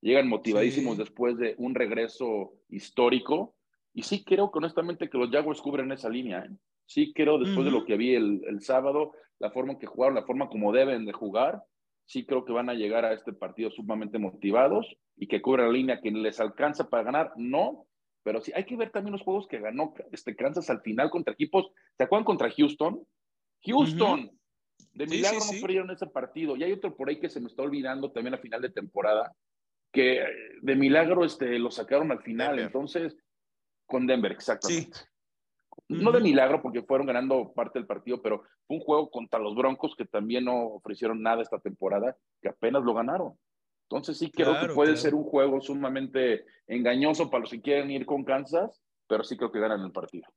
Llegan 0.00 0.28
motivadísimos 0.28 0.96
después 0.96 1.36
de 1.36 1.54
un 1.58 1.74
regreso 1.74 2.54
histórico. 2.68 3.54
Y 3.92 4.02
sí 4.02 4.24
creo 4.24 4.50
que 4.50 4.58
honestamente 4.58 5.10
que 5.10 5.18
los 5.18 5.30
Jaguars 5.30 5.60
cubren 5.60 5.92
esa 5.92 6.08
línea. 6.08 6.40
¿eh? 6.40 6.50
Sí 6.86 7.12
creo, 7.12 7.38
después 7.38 7.64
de 7.64 7.72
lo 7.72 7.84
que 7.84 7.96
vi 7.96 8.14
el, 8.14 8.42
el, 8.46 8.60
sábado, 8.62 9.12
la 9.38 9.50
forma 9.50 9.72
en 9.72 9.78
que 9.78 9.86
jugaron, 9.86 10.14
la 10.14 10.26
forma 10.26 10.48
como 10.48 10.72
deben 10.72 11.04
de 11.04 11.12
jugar, 11.12 11.62
sí 12.06 12.24
creo 12.24 12.44
que 12.44 12.52
van 12.52 12.68
a 12.68 12.74
llegar 12.74 13.04
a 13.04 13.12
este 13.12 13.32
partido 13.32 13.70
sumamente 13.70 14.18
motivados 14.18 14.86
y 15.16 15.28
que 15.28 15.40
cubren 15.42 15.66
la 15.66 15.72
línea 15.72 16.00
que 16.00 16.10
les 16.10 16.40
alcanza 16.40 16.88
para 16.88 17.04
ganar. 17.04 17.32
No, 17.36 17.86
pero 18.22 18.40
sí 18.40 18.52
hay 18.54 18.64
que 18.64 18.76
ver 18.76 18.90
también 18.90 19.12
los 19.12 19.22
juegos 19.22 19.46
que 19.48 19.60
ganó 19.60 19.94
este 20.12 20.36
Kansas 20.36 20.68
al 20.70 20.80
final 20.82 21.10
contra 21.10 21.32
equipos. 21.32 21.70
¿Se 21.96 22.04
acuerdan 22.04 22.24
contra 22.24 22.50
Houston? 22.50 23.06
Houston, 23.64 24.30
De 24.92 25.06
milagro 25.06 25.38
no 25.38 25.60
perdieron 25.60 25.90
ese 25.90 26.06
partido. 26.06 26.56
Y 26.56 26.64
hay 26.64 26.72
otro 26.72 26.96
por 26.96 27.08
ahí 27.08 27.20
que 27.20 27.30
se 27.30 27.40
me 27.40 27.46
está 27.46 27.62
olvidando 27.62 28.10
también 28.10 28.34
a 28.34 28.38
final 28.38 28.60
de 28.60 28.70
temporada, 28.70 29.32
que 29.92 30.24
de 30.62 30.76
milagro 30.76 31.24
este, 31.24 31.58
lo 31.58 31.70
sacaron 31.70 32.12
al 32.12 32.22
final. 32.22 32.58
Entonces, 32.58 33.16
con 33.86 34.06
Denver, 34.06 34.32
exactamente. 34.32 34.98
No 35.88 36.12
de 36.12 36.20
milagro, 36.20 36.62
porque 36.62 36.82
fueron 36.82 37.06
ganando 37.06 37.52
parte 37.52 37.78
del 37.78 37.86
partido, 37.86 38.22
pero 38.22 38.42
fue 38.66 38.76
un 38.76 38.82
juego 38.82 39.10
contra 39.10 39.40
los 39.40 39.54
Broncos 39.54 39.94
que 39.96 40.04
también 40.04 40.44
no 40.44 40.66
ofrecieron 40.66 41.22
nada 41.22 41.42
esta 41.42 41.58
temporada, 41.58 42.16
que 42.40 42.48
apenas 42.48 42.82
lo 42.84 42.94
ganaron. 42.94 43.38
Entonces 43.88 44.18
sí 44.18 44.30
creo 44.30 44.60
que 44.60 44.72
puede 44.72 44.96
ser 44.96 45.16
un 45.16 45.24
juego 45.24 45.60
sumamente 45.60 46.44
engañoso 46.68 47.28
para 47.28 47.40
los 47.40 47.50
que 47.50 47.60
quieren 47.60 47.90
ir 47.90 48.06
con 48.06 48.24
Kansas, 48.24 48.80
pero 49.08 49.24
sí 49.24 49.36
creo 49.36 49.50
que 49.50 49.58
ganan 49.58 49.82
el 49.82 49.90
partido. 49.90 50.28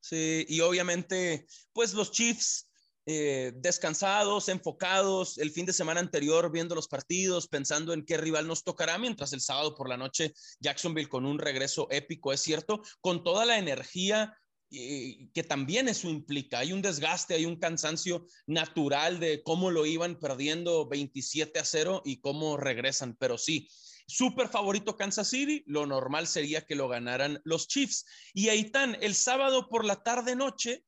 Sí, 0.00 0.46
y 0.48 0.60
obviamente, 0.60 1.46
pues 1.74 1.92
los 1.92 2.10
Chiefs 2.10 2.67
eh, 3.10 3.52
descansados, 3.54 4.50
enfocados, 4.50 5.38
el 5.38 5.50
fin 5.50 5.64
de 5.64 5.72
semana 5.72 5.98
anterior 5.98 6.52
viendo 6.52 6.74
los 6.74 6.88
partidos, 6.88 7.48
pensando 7.48 7.94
en 7.94 8.04
qué 8.04 8.18
rival 8.18 8.46
nos 8.46 8.64
tocará, 8.64 8.98
mientras 8.98 9.32
el 9.32 9.40
sábado 9.40 9.74
por 9.74 9.88
la 9.88 9.96
noche 9.96 10.34
Jacksonville 10.60 11.08
con 11.08 11.24
un 11.24 11.38
regreso 11.38 11.88
épico, 11.90 12.34
es 12.34 12.42
cierto, 12.42 12.82
con 13.00 13.24
toda 13.24 13.46
la 13.46 13.56
energía 13.56 14.36
que 14.70 15.42
también 15.48 15.88
eso 15.88 16.10
implica. 16.10 16.58
Hay 16.58 16.74
un 16.74 16.82
desgaste, 16.82 17.32
hay 17.32 17.46
un 17.46 17.56
cansancio 17.56 18.26
natural 18.46 19.20
de 19.20 19.42
cómo 19.42 19.70
lo 19.70 19.86
iban 19.86 20.18
perdiendo 20.18 20.86
27 20.86 21.58
a 21.58 21.64
0 21.64 22.02
y 22.04 22.20
cómo 22.20 22.58
regresan. 22.58 23.16
Pero 23.18 23.38
sí, 23.38 23.70
súper 24.06 24.48
favorito 24.48 24.98
Kansas 24.98 25.30
City, 25.30 25.64
lo 25.66 25.86
normal 25.86 26.26
sería 26.26 26.66
que 26.66 26.74
lo 26.74 26.86
ganaran 26.88 27.40
los 27.44 27.68
Chiefs. 27.68 28.04
Y 28.34 28.50
ahí 28.50 28.60
están, 28.60 28.98
el 29.00 29.14
sábado 29.14 29.70
por 29.70 29.86
la 29.86 30.02
tarde 30.02 30.36
noche, 30.36 30.84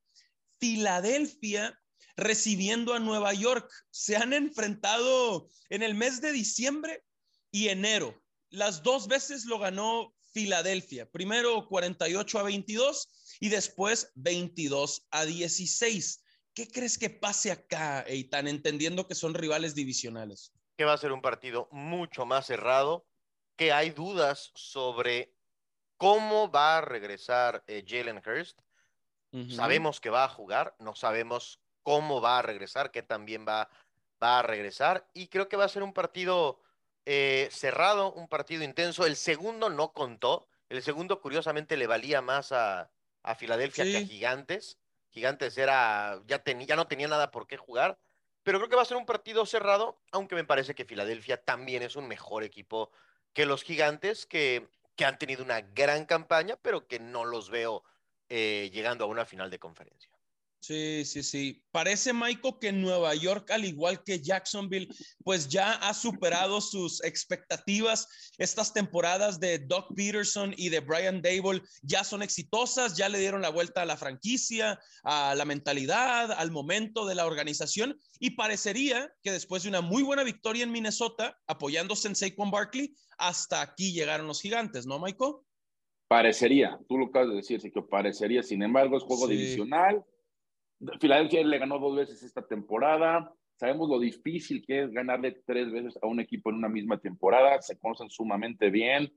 Filadelfia 0.58 1.79
recibiendo 2.20 2.94
a 2.94 3.00
Nueva 3.00 3.32
York. 3.34 3.70
Se 3.90 4.16
han 4.16 4.32
enfrentado 4.32 5.48
en 5.68 5.82
el 5.82 5.94
mes 5.94 6.20
de 6.20 6.32
diciembre 6.32 7.04
y 7.50 7.68
enero. 7.68 8.22
Las 8.50 8.82
dos 8.82 9.08
veces 9.08 9.44
lo 9.44 9.58
ganó 9.58 10.14
Filadelfia. 10.32 11.10
Primero 11.10 11.66
48 11.66 12.38
a 12.38 12.42
22 12.44 13.08
y 13.40 13.48
después 13.48 14.12
22 14.14 15.06
a 15.10 15.24
16. 15.24 16.24
¿Qué 16.54 16.68
crees 16.68 16.98
que 16.98 17.10
pase 17.10 17.50
acá, 17.50 18.04
Eitan, 18.06 18.48
entendiendo 18.48 19.06
que 19.06 19.14
son 19.14 19.34
rivales 19.34 19.74
divisionales? 19.74 20.52
Que 20.76 20.84
va 20.84 20.92
a 20.92 20.98
ser 20.98 21.12
un 21.12 21.22
partido 21.22 21.68
mucho 21.70 22.26
más 22.26 22.46
cerrado, 22.46 23.06
que 23.56 23.72
hay 23.72 23.90
dudas 23.90 24.50
sobre 24.54 25.32
cómo 25.96 26.50
va 26.50 26.78
a 26.78 26.80
regresar 26.80 27.62
eh, 27.66 27.84
Jalen 27.86 28.22
Hurst. 28.24 28.60
Sabemos 29.54 30.00
que 30.00 30.10
va 30.10 30.24
a 30.24 30.28
jugar, 30.28 30.74
no 30.80 30.96
sabemos 30.96 31.60
cómo 31.82 32.20
va 32.20 32.38
a 32.38 32.42
regresar, 32.42 32.90
que 32.90 33.02
también 33.02 33.46
va, 33.46 33.68
va 34.22 34.38
a 34.38 34.42
regresar. 34.42 35.06
Y 35.14 35.28
creo 35.28 35.48
que 35.48 35.56
va 35.56 35.64
a 35.64 35.68
ser 35.68 35.82
un 35.82 35.92
partido 35.92 36.60
eh, 37.06 37.48
cerrado, 37.50 38.12
un 38.12 38.28
partido 38.28 38.62
intenso. 38.62 39.06
El 39.06 39.16
segundo 39.16 39.70
no 39.70 39.92
contó. 39.92 40.46
El 40.68 40.82
segundo, 40.82 41.20
curiosamente, 41.20 41.76
le 41.76 41.86
valía 41.86 42.22
más 42.22 42.52
a, 42.52 42.90
a 43.22 43.34
Filadelfia 43.34 43.84
que 43.84 43.96
a 43.96 44.06
Gigantes. 44.06 44.78
Gigantes 45.10 45.58
era, 45.58 46.20
ya, 46.26 46.42
ya 46.44 46.76
no 46.76 46.86
tenía 46.86 47.08
nada 47.08 47.30
por 47.30 47.46
qué 47.46 47.56
jugar, 47.56 47.98
pero 48.42 48.58
creo 48.58 48.70
que 48.70 48.76
va 48.76 48.82
a 48.82 48.86
ser 48.86 48.96
un 48.96 49.06
partido 49.06 49.44
cerrado, 49.44 50.00
aunque 50.12 50.36
me 50.36 50.44
parece 50.44 50.74
que 50.74 50.84
Filadelfia 50.84 51.42
también 51.42 51.82
es 51.82 51.96
un 51.96 52.06
mejor 52.06 52.44
equipo 52.44 52.92
que 53.32 53.44
los 53.44 53.62
Gigantes, 53.62 54.26
que, 54.26 54.68
que 54.96 55.04
han 55.04 55.18
tenido 55.18 55.42
una 55.42 55.60
gran 55.60 56.04
campaña, 56.04 56.56
pero 56.62 56.86
que 56.86 57.00
no 57.00 57.24
los 57.24 57.50
veo 57.50 57.82
eh, 58.28 58.70
llegando 58.72 59.04
a 59.04 59.08
una 59.08 59.24
final 59.24 59.50
de 59.50 59.58
conferencia. 59.58 60.09
Sí, 60.60 61.06
sí, 61.06 61.22
sí. 61.22 61.64
Parece, 61.72 62.12
Michael, 62.12 62.56
que 62.60 62.70
Nueva 62.70 63.14
York, 63.14 63.50
al 63.50 63.64
igual 63.64 64.04
que 64.04 64.20
Jacksonville, 64.20 64.88
pues 65.24 65.48
ya 65.48 65.72
ha 65.72 65.94
superado 65.94 66.60
sus 66.60 67.02
expectativas. 67.02 68.06
Estas 68.36 68.74
temporadas 68.74 69.40
de 69.40 69.58
Doc 69.58 69.94
Peterson 69.96 70.52
y 70.58 70.68
de 70.68 70.80
Brian 70.80 71.22
Dable 71.22 71.62
ya 71.80 72.04
son 72.04 72.22
exitosas, 72.22 72.94
ya 72.94 73.08
le 73.08 73.18
dieron 73.18 73.40
la 73.40 73.48
vuelta 73.48 73.80
a 73.80 73.86
la 73.86 73.96
franquicia, 73.96 74.78
a 75.02 75.34
la 75.34 75.46
mentalidad, 75.46 76.30
al 76.30 76.50
momento 76.50 77.06
de 77.06 77.14
la 77.14 77.24
organización. 77.24 77.98
Y 78.18 78.32
parecería 78.32 79.10
que 79.22 79.32
después 79.32 79.62
de 79.62 79.70
una 79.70 79.80
muy 79.80 80.02
buena 80.02 80.24
victoria 80.24 80.64
en 80.64 80.72
Minnesota, 80.72 81.38
apoyándose 81.46 82.06
en 82.06 82.16
Saquon 82.16 82.50
Barkley, 82.50 82.94
hasta 83.16 83.62
aquí 83.62 83.92
llegaron 83.94 84.26
los 84.26 84.42
gigantes, 84.42 84.84
¿no, 84.84 84.98
Michael? 84.98 85.36
Parecería, 86.06 86.78
tú 86.86 86.98
lo 86.98 87.06
acabas 87.06 87.30
de 87.30 87.36
decir, 87.36 87.62
sí 87.62 87.70
que 87.70 87.80
parecería. 87.80 88.42
Sin 88.42 88.62
embargo, 88.62 88.98
es 88.98 89.04
juego 89.04 89.26
divisional 89.26 90.04
Filadelfia 91.00 91.44
le 91.44 91.58
ganó 91.58 91.78
dos 91.78 91.96
veces 91.96 92.22
esta 92.22 92.46
temporada. 92.46 93.32
Sabemos 93.56 93.88
lo 93.90 93.98
difícil 93.98 94.64
que 94.66 94.84
es 94.84 94.90
ganarle 94.90 95.42
tres 95.46 95.70
veces 95.70 95.98
a 96.02 96.06
un 96.06 96.20
equipo 96.20 96.50
en 96.50 96.56
una 96.56 96.68
misma 96.68 96.98
temporada. 96.98 97.60
Se 97.60 97.78
conocen 97.78 98.08
sumamente 98.08 98.70
bien. 98.70 99.12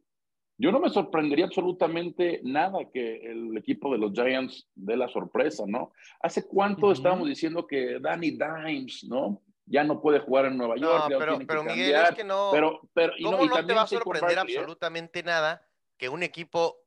Yo 0.58 0.72
no 0.72 0.80
me 0.80 0.90
sorprendería 0.90 1.46
absolutamente 1.46 2.42
nada 2.44 2.80
que 2.92 3.16
el 3.32 3.58
equipo 3.58 3.92
de 3.92 3.98
los 3.98 4.12
Giants 4.14 4.70
dé 4.76 4.96
la 4.96 5.08
sorpresa, 5.08 5.64
¿no? 5.66 5.94
¿Hace 6.22 6.48
cuánto 6.48 6.92
estábamos 6.92 7.28
diciendo 7.28 7.66
que 7.66 8.00
Danny 8.00 8.32
Dimes, 8.32 9.04
¿no? 9.06 9.42
Ya 9.66 9.84
no 9.84 10.02
puede 10.02 10.20
jugar 10.20 10.46
en 10.46 10.58
Nueva 10.58 10.76
York. 10.76 11.10
No, 11.10 11.18
pero, 11.18 11.40
pero 11.48 11.64
Miguel, 11.64 11.96
es 11.96 12.12
que 12.12 12.24
no. 12.24 12.50
Pero, 12.52 12.82
pero, 12.94 13.14
¿Cómo 13.24 13.46
no, 13.46 13.66
te 13.66 13.74
va 13.74 13.84
a 13.84 13.88
sorprender 13.88 14.38
¿eh? 14.38 14.42
absolutamente 14.42 15.24
nada 15.24 15.66
que 15.98 16.10
un 16.10 16.22
equipo 16.22 16.78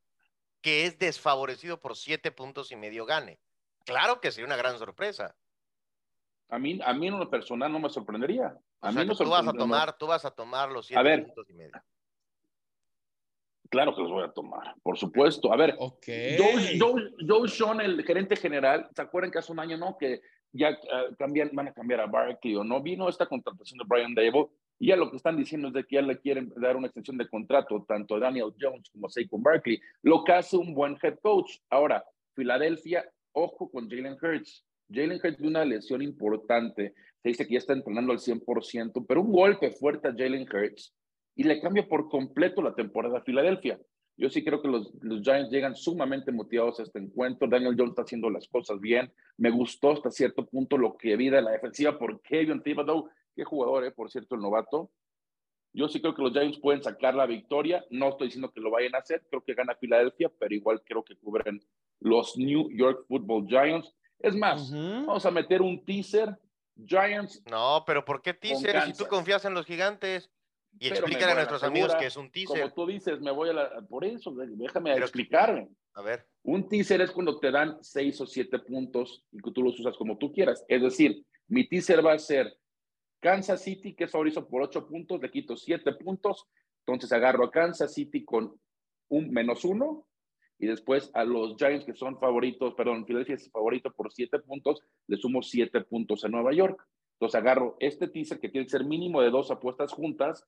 que 0.60 0.84
es 0.84 0.98
desfavorecido 0.98 1.80
por 1.80 1.96
siete 1.96 2.30
puntos 2.30 2.70
y 2.70 2.76
medio 2.76 3.06
gane? 3.06 3.40
Claro 3.86 4.20
que 4.20 4.32
sería 4.32 4.46
una 4.46 4.56
gran 4.56 4.76
sorpresa. 4.78 5.34
A 6.48 6.58
mí, 6.58 6.78
a 6.84 6.92
mí 6.92 7.06
en 7.06 7.18
lo 7.18 7.30
personal 7.30 7.72
no 7.72 7.78
me 7.78 7.88
sorprendería. 7.88 8.58
A 8.80 8.92
mí 8.92 9.06
tú 9.06 9.28
vas 9.30 9.46
a 9.46 9.52
tomar, 9.52 9.96
tú 9.96 10.06
vas 10.06 10.24
a 10.24 10.30
tomar 10.30 10.70
los 10.70 10.86
siete 10.86 11.18
puntos 11.22 11.48
y 11.48 11.54
medio. 11.54 11.72
Claro 13.70 13.94
que 13.94 14.02
los 14.02 14.10
voy 14.10 14.24
a 14.24 14.32
tomar, 14.32 14.74
por 14.82 14.96
supuesto. 14.96 15.52
A 15.52 15.56
ver, 15.56 15.76
okay. 15.78 16.36
Joe, 16.78 17.48
Sean, 17.48 17.80
el 17.80 18.04
gerente 18.04 18.36
general, 18.36 18.88
¿se 18.94 19.02
acuerdan 19.02 19.30
que 19.30 19.38
hace 19.38 19.52
un 19.52 19.60
año 19.60 19.76
no? 19.76 19.96
Que 19.98 20.20
ya 20.52 20.70
uh, 20.70 21.14
cambian, 21.16 21.50
van 21.52 21.68
a 21.68 21.72
cambiar 21.72 22.00
a 22.00 22.06
Barkley 22.06 22.56
o 22.56 22.64
no. 22.64 22.80
Vino 22.80 23.08
esta 23.08 23.26
contratación 23.26 23.78
de 23.78 23.84
Brian 23.86 24.14
Dable 24.14 24.48
y 24.78 24.88
ya 24.88 24.96
lo 24.96 25.10
que 25.10 25.16
están 25.16 25.36
diciendo 25.36 25.68
es 25.68 25.74
de 25.74 25.84
que 25.84 25.96
ya 25.96 26.02
le 26.02 26.20
quieren 26.20 26.52
dar 26.56 26.76
una 26.76 26.86
extensión 26.86 27.18
de 27.18 27.28
contrato 27.28 27.84
tanto 27.88 28.16
a 28.16 28.20
Daniel 28.20 28.54
Jones 28.60 28.88
como 28.90 29.06
a 29.06 29.10
Saquon 29.10 29.42
Barkley, 29.42 29.80
lo 30.02 30.22
que 30.22 30.32
hace 30.32 30.56
un 30.56 30.74
buen 30.74 30.96
head 31.02 31.18
coach. 31.20 31.58
Ahora, 31.70 32.04
Filadelfia 32.34 33.04
Ojo 33.38 33.70
con 33.70 33.86
Jalen 33.90 34.16
Hurts. 34.20 34.64
Jalen 34.90 35.20
Hurts 35.22 35.38
de 35.38 35.46
una 35.46 35.62
lesión 35.62 36.00
importante. 36.00 36.94
Se 37.22 37.28
dice 37.28 37.46
que 37.46 37.52
ya 37.52 37.58
está 37.58 37.74
entrenando 37.74 38.12
al 38.12 38.18
100%, 38.18 39.04
pero 39.06 39.20
un 39.20 39.30
golpe 39.30 39.72
fuerte 39.72 40.08
a 40.08 40.12
Jalen 40.12 40.48
Hurts 40.50 40.94
y 41.34 41.44
le 41.44 41.60
cambia 41.60 41.86
por 41.86 42.08
completo 42.08 42.62
la 42.62 42.74
temporada 42.74 43.18
a 43.18 43.22
Filadelfia. 43.22 43.78
Yo 44.16 44.30
sí 44.30 44.42
creo 44.42 44.62
que 44.62 44.68
los, 44.68 44.90
los, 45.02 45.20
Giants 45.20 45.50
llegan 45.50 45.76
sumamente 45.76 46.32
motivados 46.32 46.80
a 46.80 46.84
este 46.84 46.98
encuentro. 46.98 47.46
Daniel 47.46 47.74
Jones 47.76 47.90
está 47.90 48.02
haciendo 48.02 48.30
las 48.30 48.48
cosas 48.48 48.80
bien. 48.80 49.12
Me 49.36 49.50
gustó 49.50 49.92
hasta 49.92 50.10
cierto 50.10 50.46
punto 50.46 50.78
lo 50.78 50.96
que 50.96 51.14
vi 51.16 51.28
de 51.28 51.42
la 51.42 51.50
defensiva 51.50 51.98
por 51.98 52.22
Kevin 52.22 52.62
Thibodeau. 52.62 53.10
Qué 53.34 53.44
jugador, 53.44 53.84
eh, 53.84 53.90
por 53.90 54.10
cierto, 54.10 54.34
el 54.34 54.40
novato. 54.40 54.90
Yo 55.74 55.88
sí 55.88 56.00
creo 56.00 56.14
que 56.14 56.22
los 56.22 56.32
Giants 56.32 56.58
pueden 56.58 56.82
sacar 56.82 57.14
la 57.14 57.26
victoria. 57.26 57.84
No 57.90 58.08
estoy 58.08 58.28
diciendo 58.28 58.50
que 58.50 58.62
lo 58.62 58.70
vayan 58.70 58.94
a 58.94 59.00
hacer. 59.00 59.26
Creo 59.28 59.44
que 59.44 59.52
gana 59.52 59.74
Filadelfia, 59.74 60.32
pero 60.38 60.54
igual 60.54 60.80
creo 60.86 61.04
que 61.04 61.16
cubren 61.16 61.60
los 62.00 62.36
New 62.36 62.70
York 62.70 63.04
Football 63.08 63.46
Giants. 63.46 63.92
Es 64.18 64.34
más, 64.34 64.70
vamos 64.72 65.26
a 65.26 65.30
meter 65.30 65.62
un 65.62 65.84
teaser. 65.84 66.38
Giants. 66.84 67.42
No, 67.50 67.84
pero 67.86 68.04
¿por 68.04 68.20
qué 68.20 68.34
teaser 68.34 68.82
si 68.82 68.92
tú 68.92 69.06
confías 69.06 69.44
en 69.44 69.54
los 69.54 69.64
gigantes? 69.64 70.30
Y 70.78 70.88
explícale 70.88 71.32
a 71.32 71.34
nuestros 71.36 71.62
amigos 71.62 71.94
que 71.94 72.06
es 72.06 72.16
un 72.16 72.30
teaser. 72.30 72.60
Como 72.60 72.74
tú 72.74 72.86
dices, 72.86 73.20
me 73.20 73.30
voy 73.30 73.48
a 73.48 73.52
la. 73.54 73.82
Por 73.88 74.04
eso, 74.04 74.34
déjame 74.34 74.94
explicarme. 74.94 75.68
A 75.94 76.02
ver. 76.02 76.26
Un 76.42 76.68
teaser 76.68 77.00
es 77.00 77.10
cuando 77.10 77.38
te 77.38 77.50
dan 77.50 77.78
seis 77.82 78.20
o 78.20 78.26
siete 78.26 78.58
puntos 78.58 79.24
y 79.32 79.40
que 79.40 79.50
tú 79.50 79.62
los 79.62 79.78
usas 79.80 79.96
como 79.96 80.18
tú 80.18 80.30
quieras. 80.32 80.64
Es 80.68 80.82
decir, 80.82 81.24
mi 81.48 81.66
teaser 81.66 82.04
va 82.04 82.12
a 82.12 82.18
ser 82.18 82.54
Kansas 83.20 83.62
City, 83.62 83.94
que 83.94 84.04
es 84.04 84.10
favorito 84.10 84.46
por 84.46 84.62
ocho 84.62 84.86
puntos, 84.86 85.20
le 85.20 85.30
quito 85.30 85.56
siete 85.56 85.92
puntos. 85.94 86.46
Entonces 86.84 87.10
agarro 87.10 87.46
a 87.46 87.50
Kansas 87.50 87.94
City 87.94 88.24
con 88.24 88.54
un 89.08 89.30
menos 89.30 89.64
uno 89.64 90.06
y 90.58 90.66
después 90.66 91.10
a 91.14 91.24
los 91.24 91.56
Giants 91.56 91.84
que 91.84 91.94
son 91.94 92.18
favoritos, 92.18 92.74
perdón, 92.74 93.04
Philadelphia 93.04 93.36
es 93.36 93.50
favorito 93.50 93.92
por 93.92 94.12
siete 94.12 94.38
puntos, 94.38 94.80
le 95.06 95.16
sumo 95.16 95.42
siete 95.42 95.82
puntos 95.82 96.24
a 96.24 96.28
Nueva 96.28 96.52
York. 96.52 96.82
Entonces 97.14 97.40
agarro 97.40 97.76
este 97.80 98.08
teaser 98.08 98.40
que 98.40 98.48
tiene 98.48 98.66
que 98.66 98.70
ser 98.70 98.84
mínimo 98.84 99.22
de 99.22 99.30
dos 99.30 99.50
apuestas 99.50 99.92
juntas, 99.92 100.46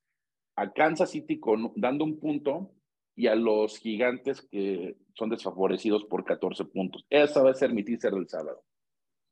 a 0.57 0.73
Kansas 0.73 1.11
City 1.11 1.39
con, 1.39 1.73
dando 1.77 2.05
un 2.05 2.19
punto 2.19 2.73
y 3.15 3.27
a 3.27 3.35
los 3.35 3.79
gigantes 3.79 4.43
que 4.43 4.97
son 5.15 5.31
desfavorecidos 5.31 6.05
por 6.05 6.25
14 6.25 6.65
puntos. 6.67 7.07
Esa 7.11 7.43
va 7.43 7.51
a 7.51 7.55
ser 7.55 7.73
mi 7.73 7.85
teaser 7.85 8.13
del 8.13 8.29
sábado. 8.29 8.63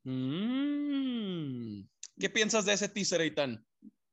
Mm. 0.03 1.81
¿Qué 2.19 2.29
piensas 2.29 2.65
de 2.65 2.73
ese 2.73 2.89
teaser, 2.89 3.21
Eitan? 3.21 3.65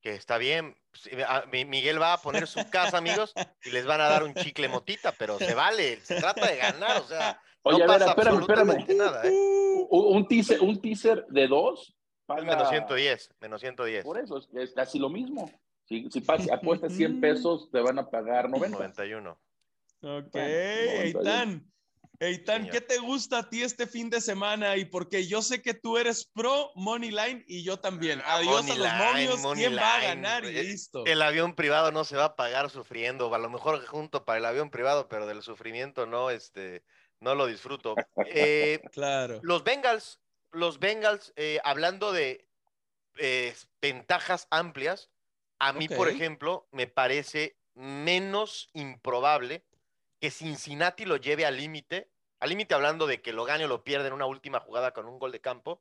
que 0.05 0.15
está 0.15 0.37
bien. 0.37 0.77
Ah, 1.27 1.45
Miguel 1.51 2.01
va 2.01 2.15
a 2.15 2.19
poner 2.19 2.47
su 2.47 2.69
casa, 2.71 2.99
amigos, 2.99 3.33
y 3.65 3.71
les 3.71 3.87
van 3.87 4.01
a 4.01 4.09
dar 4.09 4.23
un 4.23 4.35
chicle 4.35 4.69
motita, 4.69 5.13
pero 5.13 5.39
se 5.39 5.55
vale, 5.55 6.01
se 6.03 6.17
trata 6.17 6.47
de 6.47 6.57
ganar, 6.57 7.01
o 7.01 7.07
sea, 7.07 7.41
Oye, 7.63 7.85
no 7.87 7.93
a 7.93 7.99
ver, 7.99 8.09
espérame, 8.09 8.41
espérame. 8.41 8.87
Nada, 8.97 9.27
¿eh? 9.27 9.31
un, 9.91 10.27
teaser, 10.29 10.61
un 10.61 10.81
teaser 10.81 11.27
de 11.29 11.49
dos, 11.49 11.95
Menos 12.27 12.69
110, 12.71 13.35
menos 13.41 13.61
110. 13.61 14.05
Por 14.05 14.19
eso, 14.19 14.39
es, 14.55 14.73
casi 14.73 14.99
lo 14.99 15.11
mismo. 15.11 15.51
Si, 15.85 16.09
si 16.11 16.25
apuestas 16.51 16.95
100 16.95 17.21
pesos, 17.21 17.71
te 17.71 17.81
van 17.81 17.99
a 17.99 18.09
pagar 18.09 18.49
90. 18.49 18.79
91. 18.79 19.39
Ok, 20.01 20.35
Eitan. 20.35 21.71
Eitan, 22.27 22.69
¿qué 22.69 22.81
te 22.81 22.99
gusta 22.99 23.39
a 23.39 23.49
ti 23.49 23.63
este 23.63 23.87
fin 23.87 24.11
de 24.11 24.21
semana? 24.21 24.77
Y 24.77 24.85
porque 24.85 25.27
yo 25.27 25.43
sé 25.43 25.63
que 25.63 25.75
tú 25.75 25.99
eres 25.99 26.25
pro 26.25 26.73
Money 26.75 27.11
Line 27.11 27.45
y 27.47 27.63
yo 27.63 27.79
también. 27.79 28.21
Ah, 28.25 28.37
Adiós 28.37 28.71
a 28.71 28.75
los 28.75 29.41
momios. 29.41 29.55
¿Quién 29.55 29.77
va 29.77 29.97
a 29.97 30.03
ganar? 30.03 30.45
Y 30.45 30.53
listo. 30.53 31.05
El 31.07 31.23
avión 31.23 31.55
privado 31.55 31.93
no 31.93 32.05
se 32.05 32.17
va 32.17 32.25
a 32.25 32.37
pagar 32.37 32.71
sufriendo. 32.71 33.33
A 33.35 33.39
lo 33.39 33.51
mejor 33.51 33.85
junto 33.87 34.25
para 34.25 34.39
el 34.39 34.45
avión 34.45 34.71
privado, 34.71 35.09
pero 35.09 35.27
del 35.27 35.43
sufrimiento 35.43 36.07
no, 36.07 36.31
este, 36.31 36.83
no 37.21 37.35
lo 37.35 37.47
disfruto. 37.47 37.95
Eh, 38.27 38.81
claro. 38.93 39.41
Los 39.43 39.65
Bengals, 39.65 40.21
los 40.53 40.79
Bengals, 40.79 41.33
eh, 41.37 41.61
hablando 41.65 42.13
de 42.13 42.49
eh, 43.17 43.55
ventajas 43.81 44.47
amplias, 44.51 45.11
a 45.59 45.73
mí, 45.73 45.89
por 45.89 46.09
ejemplo, 46.09 46.69
me 46.73 46.87
parece 46.87 47.57
menos 47.75 48.71
improbable 48.73 49.65
que 50.21 50.31
Cincinnati 50.31 51.05
lo 51.05 51.17
lleve 51.17 51.47
al 51.47 51.57
límite, 51.57 52.11
al 52.45 52.51
límite 52.51 52.75
hablando 52.75 53.07
de 53.07 53.23
que 53.23 53.33
lo 53.33 53.47
gane 53.47 53.65
o 53.65 53.69
lo 53.69 53.85
pierde 53.85 54.09
en 54.09 54.13
una 54.13 54.27
última 54.27 54.61
jugada 54.61 54.93
con 54.93 55.07
un 55.07 55.19
gol 55.19 55.33
de 55.33 55.41
campo, 55.41 55.81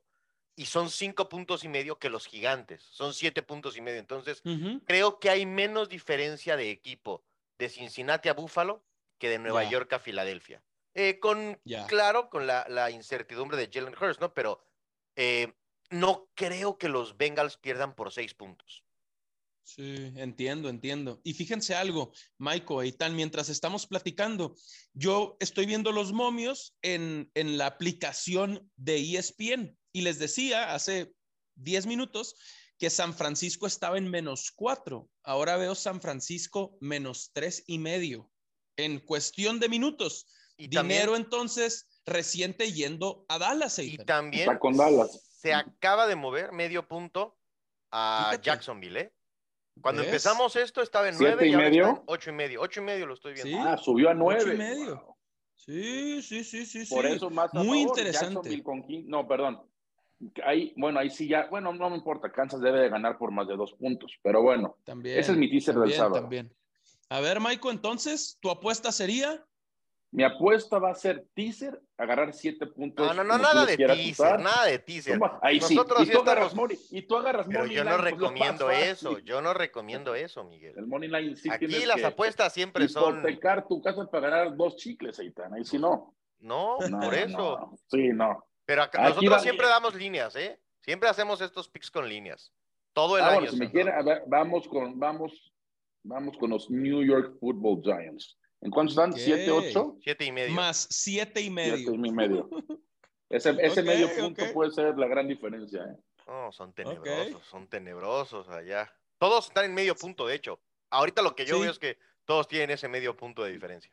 y 0.56 0.64
son 0.64 0.88
cinco 0.88 1.28
puntos 1.28 1.62
y 1.62 1.68
medio 1.68 1.98
que 1.98 2.08
los 2.08 2.26
gigantes, 2.26 2.82
son 2.84 3.12
siete 3.12 3.42
puntos 3.42 3.76
y 3.76 3.82
medio. 3.82 4.00
Entonces, 4.00 4.42
creo 4.86 5.20
que 5.20 5.28
hay 5.28 5.44
menos 5.44 5.90
diferencia 5.90 6.56
de 6.56 6.70
equipo 6.70 7.22
de 7.58 7.68
Cincinnati 7.68 8.30
a 8.30 8.32
Buffalo 8.32 8.82
que 9.18 9.28
de 9.28 9.38
Nueva 9.38 9.64
York 9.64 9.92
a 9.92 9.98
Filadelfia. 9.98 10.62
Eh, 10.94 11.18
con, 11.18 11.60
claro, 11.86 12.30
con 12.30 12.46
la, 12.46 12.90
incertidumbre 12.90 13.58
de 13.58 13.68
Jalen 13.70 13.94
Hurst, 14.00 14.22
¿no? 14.22 14.32
Pero 14.32 14.64
eh, 15.16 15.52
no 15.90 16.30
creo 16.34 16.78
que 16.78 16.88
los 16.88 17.18
Bengals 17.18 17.58
pierdan 17.58 17.94
por 17.94 18.10
seis 18.10 18.32
puntos. 18.32 18.83
Sí, 19.64 20.12
entiendo, 20.16 20.68
entiendo. 20.68 21.20
Y 21.24 21.32
fíjense 21.32 21.74
algo, 21.74 22.12
Michael, 22.38 22.86
y 22.86 22.92
tal, 22.92 23.12
mientras 23.14 23.48
estamos 23.48 23.86
platicando, 23.86 24.54
yo 24.92 25.36
estoy 25.40 25.64
viendo 25.64 25.90
los 25.90 26.12
momios 26.12 26.76
en, 26.82 27.30
en 27.34 27.56
la 27.56 27.66
aplicación 27.66 28.70
de 28.76 29.16
ESPN 29.16 29.76
y 29.92 30.02
les 30.02 30.18
decía 30.18 30.74
hace 30.74 31.14
10 31.56 31.86
minutos 31.86 32.36
que 32.78 32.90
San 32.90 33.14
Francisco 33.14 33.66
estaba 33.66 33.96
en 33.96 34.10
menos 34.10 34.52
cuatro. 34.54 35.08
Ahora 35.22 35.56
veo 35.56 35.74
San 35.74 36.00
Francisco 36.00 36.76
menos 36.80 37.30
tres 37.32 37.64
y 37.66 37.78
medio 37.78 38.30
en 38.76 39.00
cuestión 39.00 39.60
de 39.60 39.68
minutos. 39.68 40.26
Y 40.56 40.68
Dinero 40.68 41.16
entonces 41.16 41.88
reciente 42.04 42.72
yendo 42.72 43.24
a 43.28 43.38
Dallas. 43.38 43.78
Y 43.78 43.96
también 43.98 44.58
con 44.58 44.76
Dallas. 44.76 45.20
se 45.38 45.54
acaba 45.54 46.06
de 46.06 46.16
mover 46.16 46.52
medio 46.52 46.86
punto 46.86 47.38
a 47.90 48.36
Jacksonville, 48.42 49.00
¿eh? 49.00 49.14
Cuando 49.80 50.02
empezamos 50.02 50.56
esto 50.56 50.82
estaba 50.82 51.08
en 51.08 51.16
nueve 51.18 51.46
y, 51.46 51.56
medio? 51.56 52.02
ocho 52.06 52.30
y 52.30 52.32
medio. 52.32 52.60
Ocho 52.60 52.80
y 52.80 52.84
medio 52.84 53.06
lo 53.06 53.14
estoy 53.14 53.34
viendo. 53.34 53.58
Ah, 53.60 53.76
subió 53.76 54.10
a 54.10 54.14
nueve. 54.14 54.42
Ocho 54.42 54.52
y 54.52 54.56
medio. 54.56 55.16
Sí, 55.54 56.22
sí, 56.22 56.44
sí, 56.44 56.66
sí. 56.66 56.94
Por 56.94 57.06
eso 57.06 57.30
más 57.30 57.52
Muy 57.54 57.80
interesante. 57.80 58.62
no, 59.06 59.26
perdón. 59.26 59.62
Ahí, 60.44 60.72
bueno, 60.76 61.00
ahí 61.00 61.10
sí 61.10 61.28
ya, 61.28 61.48
bueno, 61.50 61.72
no 61.72 61.90
me 61.90 61.96
importa. 61.96 62.30
Kansas 62.30 62.60
debe 62.60 62.80
de 62.80 62.88
ganar 62.88 63.18
por 63.18 63.30
más 63.30 63.48
de 63.48 63.56
dos 63.56 63.72
puntos, 63.74 64.12
pero 64.22 64.42
bueno. 64.42 64.78
También. 64.84 65.18
Ese 65.18 65.32
es 65.32 65.38
mi 65.38 65.50
teaser 65.50 65.74
del 65.74 65.92
sábado. 65.92 66.20
También. 66.20 66.54
A 67.10 67.20
ver, 67.20 67.40
Maiko, 67.40 67.70
entonces, 67.70 68.38
¿tu 68.40 68.50
apuesta 68.50 68.92
sería? 68.92 69.44
Mi 70.14 70.22
apuesta 70.22 70.78
va 70.78 70.92
a 70.92 70.94
ser 70.94 71.26
teaser, 71.34 71.82
agarrar 71.98 72.32
siete 72.32 72.68
puntos. 72.68 73.04
No, 73.04 73.14
no, 73.14 73.24
no, 73.24 73.36
nada 73.36 73.66
de 73.66 73.76
teaser, 73.76 74.38
nada 74.38 74.66
de 74.66 74.78
teaser. 74.78 75.18
Ahí 75.42 75.58
Nosotros 75.58 76.02
sí. 76.02 76.08
Y 76.08 76.12
tú, 76.12 76.20
agarras 76.20 76.54
money, 76.54 76.78
y 76.92 77.02
tú 77.02 77.16
agarras 77.16 77.46
Pero 77.48 77.66
yo 77.66 77.82
no 77.82 77.90
pues, 77.90 78.00
recomiendo 78.00 78.70
eso, 78.70 79.18
yo 79.18 79.42
no 79.42 79.52
recomiendo 79.54 80.14
eso, 80.14 80.44
Miguel. 80.44 80.74
El 80.78 80.86
money 80.86 81.08
line 81.08 81.34
sí 81.34 81.50
Aquí 81.50 81.84
las 81.84 82.04
apuestas 82.04 82.52
siempre 82.52 82.86
son. 82.88 83.18
Hipotecar 83.18 83.66
tu 83.66 83.82
casa 83.82 84.06
para 84.08 84.30
ganar 84.30 84.56
dos 84.56 84.76
chicles, 84.76 85.18
Eitan, 85.18 85.52
ahí 85.52 85.64
sí 85.64 85.78
no. 85.80 86.14
No, 86.38 86.76
por 86.78 87.12
eso. 87.12 87.76
Sí, 87.88 88.10
no. 88.10 88.46
Pero 88.64 88.88
nosotros 88.96 89.42
siempre 89.42 89.66
damos 89.66 89.96
líneas, 89.96 90.36
¿eh? 90.36 90.60
Siempre 90.80 91.08
hacemos 91.08 91.40
estos 91.40 91.68
picks 91.68 91.90
con 91.90 92.08
líneas. 92.08 92.52
Todo 92.92 93.18
el 93.18 93.24
ah, 93.24 93.32
año. 93.32 93.50
si 93.50 93.56
me 93.56 93.68
quieren, 93.68 93.92
a 93.92 94.02
ver, 94.02 94.22
vamos 94.28 94.68
con, 94.68 94.96
vamos, 94.96 95.52
vamos 96.04 96.36
con 96.38 96.50
los 96.50 96.70
New 96.70 97.02
York 97.02 97.36
Football 97.40 97.82
Giants. 97.82 98.38
¿En 98.64 98.70
cuántos 98.70 98.94
están? 98.96 99.12
¿Siete, 99.12 99.50
ocho? 99.50 99.98
Siete 100.02 100.24
y 100.24 100.32
medio. 100.32 100.54
Más 100.54 100.86
siete 100.90 101.42
y 101.42 101.50
medio. 101.50 101.76
Siete 101.76 101.92
y 101.92 102.12
medio. 102.12 102.48
Ese, 103.30 103.56
ese 103.58 103.82
medio 103.82 104.14
punto 104.14 104.44
puede 104.52 104.70
ser 104.70 104.96
la 104.96 105.08
gran 105.08 105.26
diferencia. 105.26 105.82
¿eh? 105.82 105.96
No, 106.28 106.52
son 106.52 106.72
tenebrosos, 106.72 107.42
son 107.50 107.66
tenebrosos 107.68 108.48
allá. 108.48 108.92
Todos 109.18 109.48
están 109.48 109.64
en 109.64 109.74
medio 109.74 109.96
punto, 109.96 110.26
de 110.26 110.36
hecho. 110.36 110.60
Ahorita 110.90 111.20
lo 111.20 111.34
que 111.34 111.44
yo 111.44 111.58
veo 111.58 111.70
es 111.70 111.78
que 111.80 111.98
todos 112.26 112.46
tienen 112.46 112.70
ese 112.70 112.86
medio 112.86 113.16
punto 113.16 113.42
de 113.42 113.52
diferencia. 113.52 113.90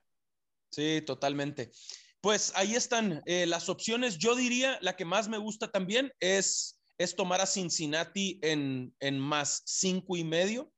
Sí, 0.70 1.02
totalmente. 1.02 1.72
Pues 2.20 2.54
ahí 2.56 2.76
están 2.76 3.24
eh, 3.26 3.48
las 3.48 3.68
opciones. 3.68 4.20
Yo 4.20 4.36
diría, 4.36 4.78
la 4.82 4.96
que 4.96 5.06
más 5.06 5.28
me 5.28 5.40
gusta 5.40 5.72
también 5.72 6.14
es, 6.20 6.80
es 7.00 7.16
tomar 7.16 7.42
a 7.42 7.48
Cincinnati 7.48 8.38
en, 8.44 8.94
en 9.00 9.18
más 9.18 9.64
cinco 9.66 10.18
y 10.18 10.24
medio. 10.24 10.72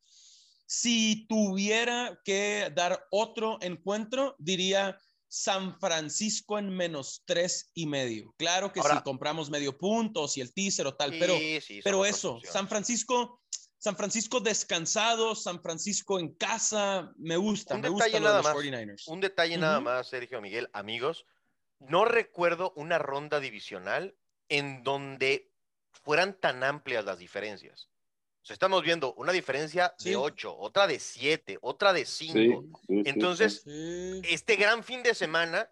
Si 0.76 1.28
tuviera 1.30 2.20
que 2.26 2.72
dar 2.74 3.06
otro 3.12 3.60
encuentro, 3.62 4.36
diría 4.40 4.98
San 5.28 5.80
Francisco 5.80 6.58
en 6.58 6.76
menos 6.76 7.22
tres 7.28 7.70
y 7.76 7.86
medio. 7.86 8.34
Claro 8.40 8.74
que 8.74 8.82
si 8.82 9.02
compramos 9.04 9.52
medio 9.52 9.78
punto, 9.78 10.28
si 10.28 10.42
el 10.42 10.52
teaser 10.52 10.88
o 10.88 10.96
tal, 10.96 11.12
pero, 11.20 11.36
pero 11.84 12.06
eso, 12.06 12.40
San 12.44 12.68
Francisco, 12.68 13.44
San 13.78 13.96
Francisco 13.96 14.40
descansado, 14.40 15.36
San 15.36 15.62
Francisco 15.62 16.20
en 16.20 16.34
casa, 16.34 17.14
me 17.18 17.38
gusta, 17.38 17.78
me 17.78 17.90
gusta 17.90 18.20
lo 18.20 18.30
de 18.30 18.42
los 18.42 18.46
49ers. 18.48 19.04
Un 19.06 19.22
detalle 19.22 19.60
nada 19.60 19.80
más, 19.80 20.10
Sergio 20.10 20.42
Miguel, 20.42 20.72
amigos, 20.74 21.28
no 21.78 22.04
recuerdo 22.04 22.74
una 22.76 22.98
ronda 22.98 23.40
divisional 23.40 24.18
en 24.50 24.82
donde 24.82 25.54
fueran 25.92 26.34
tan 26.40 26.64
amplias 26.64 27.06
las 27.06 27.20
diferencias 27.20 27.93
estamos 28.50 28.84
viendo 28.84 29.14
una 29.16 29.32
diferencia 29.32 29.94
de 30.04 30.16
8, 30.16 30.58
otra 30.58 30.88
de 30.88 31.00
7, 31.00 31.60
otra 31.62 31.94
de 31.94 32.06
5. 32.06 32.64
Entonces, 32.90 33.64
este 33.66 34.56
gran 34.56 34.84
fin 34.84 35.04
de 35.04 35.14
semana, 35.14 35.70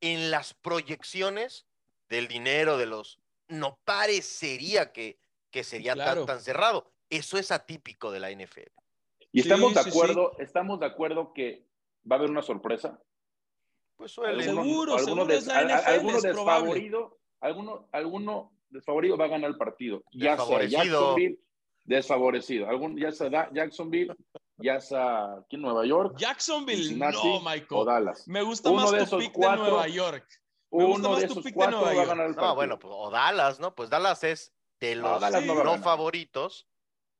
en 0.00 0.30
las 0.30 0.54
proyecciones 0.54 1.66
del 2.08 2.28
dinero 2.28 2.76
de 2.76 2.86
los, 2.86 3.20
no 3.48 3.78
parecería 3.84 4.92
que, 4.92 5.18
que 5.50 5.64
sería 5.64 5.94
tan, 5.94 6.26
tan 6.26 6.40
cerrado. 6.40 6.92
Eso 7.10 7.38
es 7.38 7.50
atípico 7.50 8.10
de 8.10 8.20
la 8.20 8.30
NFL. 8.30 8.70
Y 9.32 9.40
estamos 9.40 9.74
de 9.74 9.80
acuerdo, 9.80 10.32
estamos 10.38 10.80
de 10.80 10.86
acuerdo 10.86 11.32
que 11.32 11.66
va 12.10 12.16
a 12.16 12.18
haber 12.18 12.30
una 12.30 12.42
sorpresa. 12.42 13.00
Pues 13.96 14.12
suele. 14.12 14.42
Seguro, 14.42 14.98
seguro 14.98 15.32
es 15.32 15.46
la 15.46 15.64
NFL, 15.64 15.88
alguno 15.88 16.20
desfavorido, 16.20 17.18
alguno, 17.40 17.88
alguno 17.92 18.52
desfavorido 18.68 19.16
va 19.16 19.26
a 19.26 19.28
ganar 19.28 19.50
el 19.50 19.56
partido. 19.56 20.04
Ya 20.12 20.36
sea 20.36 20.64
Jacksonville, 20.64 21.38
desfavorecido. 21.84 22.68
Algún, 22.68 22.98
ya 22.98 23.12
sea 23.12 23.50
Jacksonville, 23.52 24.14
ya 24.58 24.80
sea 24.80 25.34
aquí 25.34 25.56
en 25.56 25.62
Nueva 25.62 25.86
York. 25.86 26.16
Jacksonville, 26.18 26.96
no, 26.96 27.40
Michael. 27.40 27.66
O 27.70 27.84
Dallas. 27.84 28.26
Me 28.26 28.42
gusta 28.42 28.70
uno 28.70 28.82
más 28.82 28.92
de 28.92 29.06
tu 29.06 29.18
pick 29.18 29.34
de 29.34 29.56
Nueva 29.56 29.88
York. 29.88 30.26
Me 30.70 30.84
gusta 30.84 31.08
más 31.08 31.26
tu 31.26 31.42
pick 31.42 31.54
de 31.56 31.68
Nueva 31.68 31.94
York. 31.94 32.36
No, 32.36 32.54
bueno, 32.54 32.78
pues, 32.78 32.92
o 32.96 33.10
Dallas, 33.10 33.60
¿no? 33.60 33.74
Pues 33.74 33.90
Dallas 33.90 34.24
es 34.24 34.54
de 34.80 34.96
los 34.96 35.20
no, 35.44 35.78
favoritos 35.78 36.68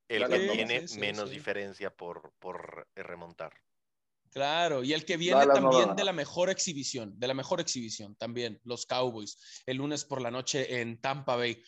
el 0.09 0.29
que 0.29 0.49
tiene 0.49 0.85
menos 0.99 1.31
diferencia 1.31 1.95
por, 1.95 2.33
por 2.39 2.89
remontar. 2.95 3.53
Claro, 4.33 4.83
y 4.83 4.95
el 4.95 5.05
que 5.05 5.19
viene 5.19 5.47
también 5.47 5.95
de 5.95 6.05
la 6.05 6.13
mejor 6.13 6.49
exhibición, 6.49 7.19
de 7.19 7.29
la 7.29 7.35
mejor 7.35 7.61
exhibición 7.61 8.17
también, 8.17 8.59
los 8.65 8.87
Cowboys, 8.87 9.63
el 9.67 9.77
lunes 9.77 10.07
por 10.07 10.23
la 10.23 10.31
noche 10.31 10.81
en 10.81 11.01
Tampa 11.01 11.37
Bay. 11.37 11.63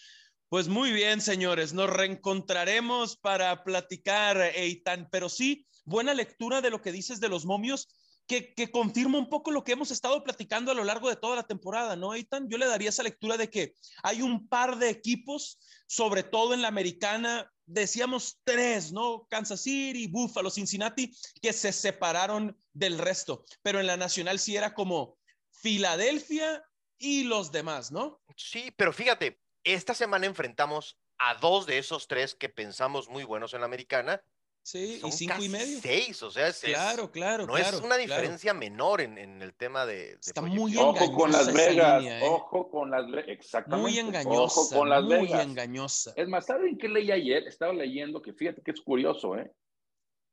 Pues 0.55 0.69
muy 0.69 0.93
bien, 0.93 1.21
señores, 1.21 1.73
nos 1.73 1.91
reencontraremos 1.91 3.17
para 3.17 3.65
platicar, 3.65 4.41
Eitan, 4.55 5.09
pero 5.11 5.29
sí, 5.29 5.67
buena 5.85 6.15
lectura 6.15 6.61
de 6.61 6.71
lo 6.71 6.81
que 6.81 6.93
dices 6.93 7.19
de 7.19 7.29
los 7.29 7.45
momios, 7.45 7.89
que, 8.29 8.55
que, 8.55 8.71
confirma 8.71 9.19
un 9.19 9.29
poco 9.29 9.51
lo 9.51 9.65
que 9.65 9.73
hemos 9.73 9.91
estado 9.91 10.23
platicando 10.23 10.71
a 10.71 10.75
lo 10.77 10.85
largo 10.85 11.09
de 11.09 11.17
toda 11.17 11.35
la 11.35 11.43
temporada, 11.43 11.97
¿no, 11.97 12.15
Eitan? 12.15 12.49
Yo 12.49 12.57
le 12.57 12.67
daría 12.67 12.91
esa 12.91 13.03
lectura 13.03 13.37
de 13.37 13.51
que 13.51 13.75
hay 14.05 14.23
un 14.23 14.47
par 14.47 14.79
de 14.79 14.91
equipos, 14.91 15.59
sobre 15.89 16.23
todo 16.23 16.55
en 16.55 16.63
la 16.63 16.69
americana, 16.69 17.53
decíamos 17.67 18.39
tres, 18.45 18.93
¿no? 18.93 19.27
Kansas 19.29 19.61
City, 19.61 20.07
Buffalo, 20.07 20.51
Cincinnati, 20.51 21.13
que 21.43 21.53
se 21.53 21.73
separaron 21.73 22.57
del 22.73 22.99
resto, 22.99 23.45
pero 23.61 23.81
en 23.81 23.89
la 23.89 23.97
nacional 23.97 24.39
sí 24.39 24.55
era 24.55 24.73
como 24.73 25.19
Filadelfia 25.51 26.63
y 26.97 27.25
los 27.25 27.51
demás, 27.51 27.91
¿no? 27.91 28.21
Sí, 28.37 28.73
pero 28.77 28.93
fíjate, 28.93 29.41
esta 29.65 29.95
semana 29.95 30.27
enfrentamos 30.27 30.99
a 31.19 31.35
dos 31.37 31.67
de 31.67 31.79
esos 31.79 32.07
tres 32.07 32.35
que 32.35 32.49
pensamos 32.49 33.09
muy 33.09 33.25
buenos 33.25 33.55
en 33.55 33.61
la 33.61 33.67
americana 33.67 34.23
Sí, 34.65 34.99
y 35.05 35.13
cinco 35.13 35.43
y 35.43 35.51
medio. 35.51 35.79
Seis, 35.79 36.23
o 36.23 36.31
sea, 36.31 36.49
es, 36.49 36.61
claro, 36.61 37.11
claro. 37.11 37.47
No 37.47 37.59
es 37.59 37.71
una 37.83 37.99
diferencia 37.99 38.55
menor 38.55 39.03
en, 39.03 39.19
en, 39.19 39.43
el 39.43 39.53
tema 39.53 39.85
de. 39.85 40.13
Está 40.13 40.41
muy 40.41 40.75
Ojo 40.79 41.13
con 41.13 41.31
Las 41.31 41.53
Vegas, 41.53 42.03
¿eh? 42.03 42.21
ojo 42.23 42.71
con 42.71 42.91
Las 42.91 43.11
Vegas, 43.11 43.29
exactamente. 43.29 43.83
Muy 43.83 43.99
engañosa. 43.99 44.61
Ojo 44.61 44.71
con 44.75 44.89
Las 44.89 45.05
muy 45.05 45.31
engañosa. 45.31 46.15
Es 46.17 46.29
más, 46.29 46.47
¿saben 46.47 46.79
qué 46.79 46.89
leí 46.89 47.13
ayer? 47.13 47.47
Estaba 47.47 47.75
leyendo 47.75 48.23
que 48.23 48.33
fíjate 48.33 48.63
que 48.63 48.71
es 48.71 48.81
curioso, 48.81 49.37
¿eh? 49.37 49.53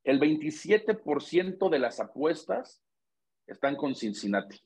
El 0.06 0.17
27% 0.22 1.70
de 1.70 1.80
las 1.80 2.00
apuestas 2.00 2.82
están 3.48 3.76
con 3.76 3.96
Cincinnati, 3.96 4.62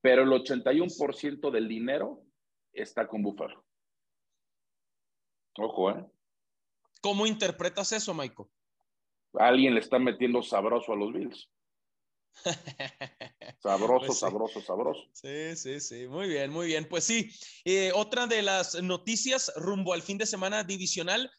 pero 0.00 0.24
el 0.24 0.30
81% 0.30 1.52
del 1.52 1.68
dinero 1.68 2.24
está 2.72 3.06
con 3.06 3.22
Buffalo. 3.22 3.65
Ojo, 5.58 5.90
¿eh? 5.90 6.04
¿Cómo 7.00 7.26
interpretas 7.26 7.92
eso, 7.92 8.14
Michael? 8.14 8.48
alguien 9.38 9.74
le 9.74 9.80
está 9.80 9.98
metiendo 9.98 10.42
sabroso 10.42 10.92
a 10.92 10.96
los 10.96 11.12
Bills. 11.12 11.48
Sabroso, 13.58 14.06
pues 14.06 14.18
sabroso, 14.18 14.60
sabroso. 14.60 15.08
Sí, 15.12 15.56
sí, 15.56 15.80
sí. 15.80 16.06
Muy 16.06 16.28
bien, 16.28 16.50
muy 16.50 16.66
bien. 16.66 16.86
Pues 16.88 17.04
sí, 17.04 17.30
eh, 17.64 17.90
otra 17.94 18.26
de 18.26 18.42
las 18.42 18.80
noticias 18.82 19.50
rumbo 19.56 19.94
al 19.94 20.02
fin 20.02 20.18
de 20.18 20.26
semana 20.26 20.62
divisional 20.62 21.30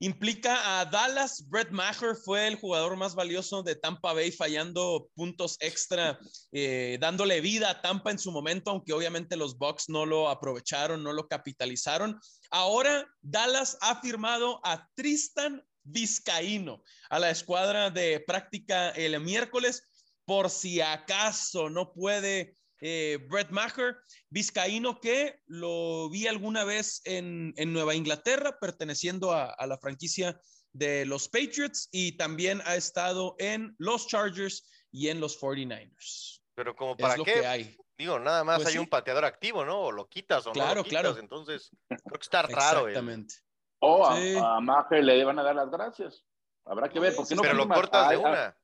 implica 0.00 0.80
a 0.80 0.84
Dallas. 0.86 1.46
Brett 1.48 1.70
Maher 1.70 2.16
fue 2.16 2.48
el 2.48 2.56
jugador 2.56 2.96
más 2.96 3.14
valioso 3.14 3.62
de 3.62 3.76
Tampa 3.76 4.12
Bay, 4.12 4.32
fallando 4.32 5.08
puntos 5.14 5.56
extra, 5.60 6.18
eh, 6.52 6.98
dándole 7.00 7.40
vida 7.40 7.70
a 7.70 7.80
Tampa 7.80 8.10
en 8.10 8.18
su 8.18 8.32
momento, 8.32 8.70
aunque 8.70 8.92
obviamente 8.92 9.36
los 9.36 9.56
Bucks 9.56 9.88
no 9.88 10.06
lo 10.06 10.28
aprovecharon, 10.28 11.02
no 11.02 11.12
lo 11.12 11.28
capitalizaron. 11.28 12.18
Ahora 12.50 13.06
Dallas 13.20 13.78
ha 13.80 14.00
firmado 14.00 14.60
a 14.64 14.88
Tristan 14.94 15.62
Vizcaíno 15.82 16.82
a 17.08 17.18
la 17.18 17.30
escuadra 17.30 17.90
de 17.90 18.20
práctica 18.26 18.90
el 18.90 19.18
miércoles, 19.20 19.82
por 20.24 20.50
si 20.50 20.80
acaso 20.80 21.70
no 21.70 21.92
puede 21.92 22.54
eh, 22.80 23.18
Brett 23.28 23.50
Maher, 23.50 23.98
Vizcaíno 24.30 25.00
que 25.00 25.40
lo 25.46 26.08
vi 26.08 26.26
alguna 26.26 26.64
vez 26.64 27.02
en, 27.04 27.54
Nueva 27.72 27.94
Inglaterra, 27.94 28.58
perteneciendo 28.58 29.32
a, 29.32 29.54
la 29.66 29.78
franquicia 29.78 30.40
de 30.72 31.04
los 31.04 31.28
Patriots 31.28 31.88
y 31.92 32.16
también 32.16 32.62
ha 32.64 32.76
estado 32.76 33.34
en 33.38 33.74
los 33.78 34.06
Chargers 34.06 34.68
y 34.90 35.08
en 35.08 35.20
los 35.20 35.40
49ers. 35.40 36.42
Pero 36.54 36.74
como 36.74 36.96
para 36.96 37.16
qué, 37.22 37.46
hay. 37.46 37.76
digo, 37.98 38.18
nada 38.18 38.44
más 38.44 38.62
pues 38.62 38.68
hay 38.68 38.78
un 38.78 38.86
pateador 38.86 39.24
activo, 39.24 39.64
¿no? 39.64 39.80
O 39.82 39.92
lo 39.92 40.08
quitas 40.08 40.46
o 40.46 40.52
no 40.52 40.74
lo 40.74 40.84
quitas, 40.84 41.02
claro. 41.02 41.18
entonces 41.18 41.70
creo 41.88 42.18
que 42.18 42.22
está 42.22 42.42
raro. 42.42 42.88
Exactamente. 42.88 43.34
O 43.80 44.06
a, 44.06 44.60
Maje 44.60 45.02
le 45.02 45.24
van 45.24 45.38
a 45.38 45.42
dar 45.42 45.54
las 45.54 45.70
gracias. 45.70 46.24
Habrá 46.64 46.88
que 46.88 47.00
ver. 47.00 47.14
Porque 47.14 47.34
no 47.34 47.42
pero 47.42 47.54
lo 47.54 47.68
cortas 47.68 48.10
de 48.10 48.16
una. 48.18 48.56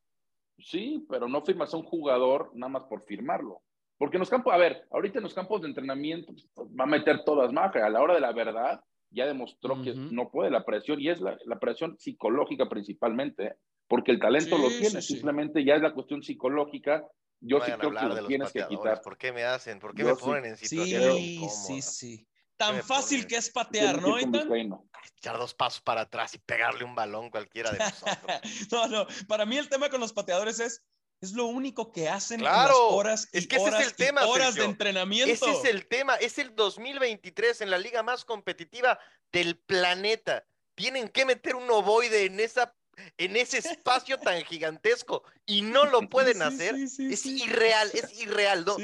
sí, 0.59 1.07
pero 1.09 1.27
no 1.29 1.43
firmas 1.43 1.73
a 1.73 1.77
un 1.79 1.85
jugador 1.85 2.51
nada 2.55 2.71
más 2.71 2.83
por 2.85 3.05
firmarlo. 3.05 3.63
Porque 3.99 4.17
en 4.17 4.21
los 4.21 4.31
campos, 4.31 4.53
a 4.53 4.59
ver, 4.59 4.87
ahorita 4.91 5.19
en 5.19 5.25
los 5.25 5.35
campos 5.35 5.63
de 5.63 5.69
entrenamiento 5.69 6.33
pues, 6.33 6.69
va 6.69 6.85
a 6.85 6.89
meter 6.89 7.25
todas 7.25 7.53
Maje. 7.53 7.81
A 7.81 7.89
la 7.89 8.03
hora 8.03 8.15
de 8.15 8.21
la 8.21 8.33
verdad, 8.33 8.81
ya 9.11 9.27
demostró 9.27 9.83
que 9.83 9.95
no 9.95 10.31
puede 10.31 10.51
la 10.51 10.65
presión 10.65 11.01
y 11.01 11.09
es 11.09 11.21
la, 11.21 11.59
presión 11.59 11.99
psicológica 11.99 12.69
principalmente, 12.69 13.45
¿eh? 13.45 13.55
porque 13.89 14.13
el 14.13 14.19
talento 14.19 14.59
lo 14.59 14.69
tiene, 14.69 15.01
simplemente 15.01 15.65
ya 15.65 15.77
es 15.77 15.83
la 15.83 15.95
cuestión 15.95 16.23
psicológica. 16.23 17.07
Yo 17.41 17.61
sí 17.61 17.71
creo 17.73 17.93
que 17.93 18.07
lo 18.07 18.27
tienes 18.27 18.53
que 18.53 18.67
quitar. 18.67 19.01
¿Por 19.03 19.17
qué 19.17 19.33
me 19.33 19.45
hacen? 19.45 19.79
¿Por 19.79 19.95
qué 19.95 20.05
me 20.05 20.15
ponen 20.15 20.47
en 20.47 20.57
situación 20.57 21.17
Sí, 21.17 21.49
sí, 21.49 21.83
sí. 21.83 22.27
Tan 22.57 22.83
fácil 22.83 23.27
que 23.27 23.37
es 23.37 23.51
patear, 23.51 24.01
¿no, 24.01 24.17
Echar 24.19 25.39
dos 25.39 25.55
pasos 25.55 25.83
para 25.83 26.03
atrás 26.03 26.35
y 26.35 26.39
pegarle 26.39 26.85
un 26.85 26.95
balón 26.95 27.31
cualquiera 27.31 27.71
de 27.71 27.79
nosotros. 27.79 28.73
no, 28.73 28.89
no, 28.89 29.07
para 29.29 29.45
mí 29.45 29.57
el 29.57 29.69
tema 29.69 29.89
con 29.91 30.01
los 30.01 30.13
pateadores 30.13 30.59
es 30.61 30.83
es 31.21 31.33
lo 31.33 31.47
único 31.47 31.93
que 31.93 32.09
hacen 32.09 32.41
claro, 32.41 32.69
las 32.69 32.93
horas 32.93 33.29
y 33.33 33.39
es 33.39 33.47
que 33.47 33.59
horas, 33.59 33.81
es 33.81 33.87
el 33.87 33.95
tema, 33.95 34.27
horas 34.27 34.55
de 34.55 34.65
entrenamiento. 34.65 35.33
Ese 35.33 35.51
es 35.51 35.65
el 35.65 35.87
tema, 35.87 36.15
es 36.17 36.39
el 36.39 36.55
2023 36.55 37.63
en 37.63 37.71
la 37.71 37.79
liga 37.79 38.03
más 38.03 38.25
competitiva 38.25 38.99
del 39.33 39.57
planeta. 39.57 40.45
Tienen 40.75 41.09
que 41.09 41.25
meter 41.25 41.57
un 41.57 41.71
ovoide 41.71 42.27
en 42.27 42.41
esa 42.41 42.75
en 43.19 43.37
ese 43.37 43.59
espacio 43.59 44.19
tan 44.19 44.43
gigantesco 44.45 45.23
y 45.45 45.63
no 45.63 45.85
lo 45.85 46.01
pueden 46.09 46.43
hacer, 46.43 46.75
es 46.75 47.27
irreal, 47.27 47.91
es 47.93 48.19
irreal. 48.21 48.65
¿no? 48.65 48.77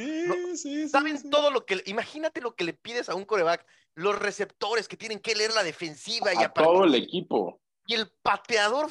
Saben 0.88 1.30
todo 1.30 1.50
lo 1.50 1.64
que, 1.64 1.82
imagínate 1.86 2.40
lo 2.40 2.54
que 2.54 2.64
le 2.64 2.74
pides 2.74 3.08
a 3.08 3.14
un 3.14 3.24
coreback, 3.24 3.66
los 3.94 4.18
receptores 4.18 4.88
que 4.88 4.96
tienen 4.96 5.18
que 5.18 5.34
leer 5.34 5.52
la 5.54 5.62
defensiva 5.62 6.34
y 6.34 6.42
a 6.42 6.50
todo 6.50 6.84
el 6.84 6.94
equipo. 6.94 7.62
Y 7.86 7.94
el 7.94 8.08
pateador 8.22 8.90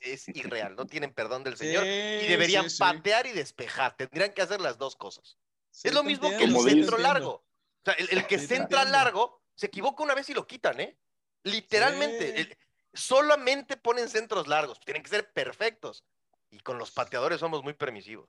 es 0.00 0.28
irreal, 0.28 0.74
no 0.74 0.86
tienen 0.86 1.12
perdón 1.12 1.44
del 1.44 1.56
señor 1.56 1.84
y 1.84 2.26
deberían 2.26 2.66
patear 2.78 3.26
y 3.26 3.32
despejar, 3.32 3.96
tendrían 3.96 4.32
que 4.32 4.42
hacer 4.42 4.60
las 4.60 4.78
dos 4.78 4.96
cosas. 4.96 5.36
es 5.82 5.92
lo 5.92 6.02
mismo 6.02 6.28
que 6.30 6.44
el 6.44 6.56
centro 6.56 6.98
largo. 6.98 7.32
O 7.32 7.84
sea, 7.84 7.94
el, 7.94 8.26
que 8.26 8.38
centra 8.38 8.84
largo 8.84 9.42
se 9.54 9.66
equivoca 9.66 10.02
una 10.02 10.14
vez 10.14 10.28
y 10.30 10.34
lo 10.34 10.46
quitan, 10.46 10.80
¿eh? 10.80 10.98
Literalmente 11.42 12.56
solamente 12.92 13.76
ponen 13.76 14.08
centros 14.08 14.48
largos, 14.48 14.80
tienen 14.80 15.02
que 15.02 15.10
ser 15.10 15.32
perfectos. 15.32 16.04
Y 16.50 16.58
con 16.60 16.78
los 16.78 16.90
pateadores 16.90 17.40
somos 17.40 17.62
muy 17.62 17.74
permisivos. 17.74 18.28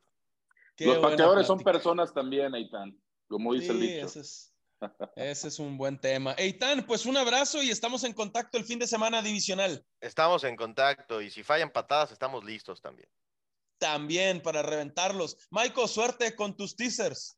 los 0.77 0.99
pateadores 0.99 1.47
son 1.47 1.59
personas 1.59 2.13
también, 2.13 2.53
Eitan, 2.53 2.97
como 3.27 3.53
dice 3.53 3.71
el 3.71 3.79
dicho. 3.79 4.07
Ese 5.15 5.47
es, 5.47 5.59
un 5.59 5.77
buen 5.77 5.99
tema. 5.99 6.33
Eitan, 6.37 6.85
pues 6.85 7.05
un 7.05 7.17
abrazo 7.17 7.61
y 7.61 7.69
estamos 7.69 8.03
en 8.03 8.13
contacto 8.13 8.57
el 8.57 8.65
fin 8.65 8.79
de 8.79 8.87
semana 8.87 9.21
divisional. 9.21 9.83
Estamos 9.99 10.43
en 10.43 10.55
contacto 10.55 11.21
y 11.21 11.29
si 11.29 11.43
fallan 11.43 11.71
patadas, 11.71 12.11
estamos 12.11 12.43
listos 12.43 12.81
también. 12.81 13.09
También 13.77 14.41
para 14.41 14.61
reventarlos. 14.61 15.37
Michael, 15.49 15.87
suerte 15.87 16.35
con 16.35 16.55
tus 16.55 16.75
teasers. 16.75 17.37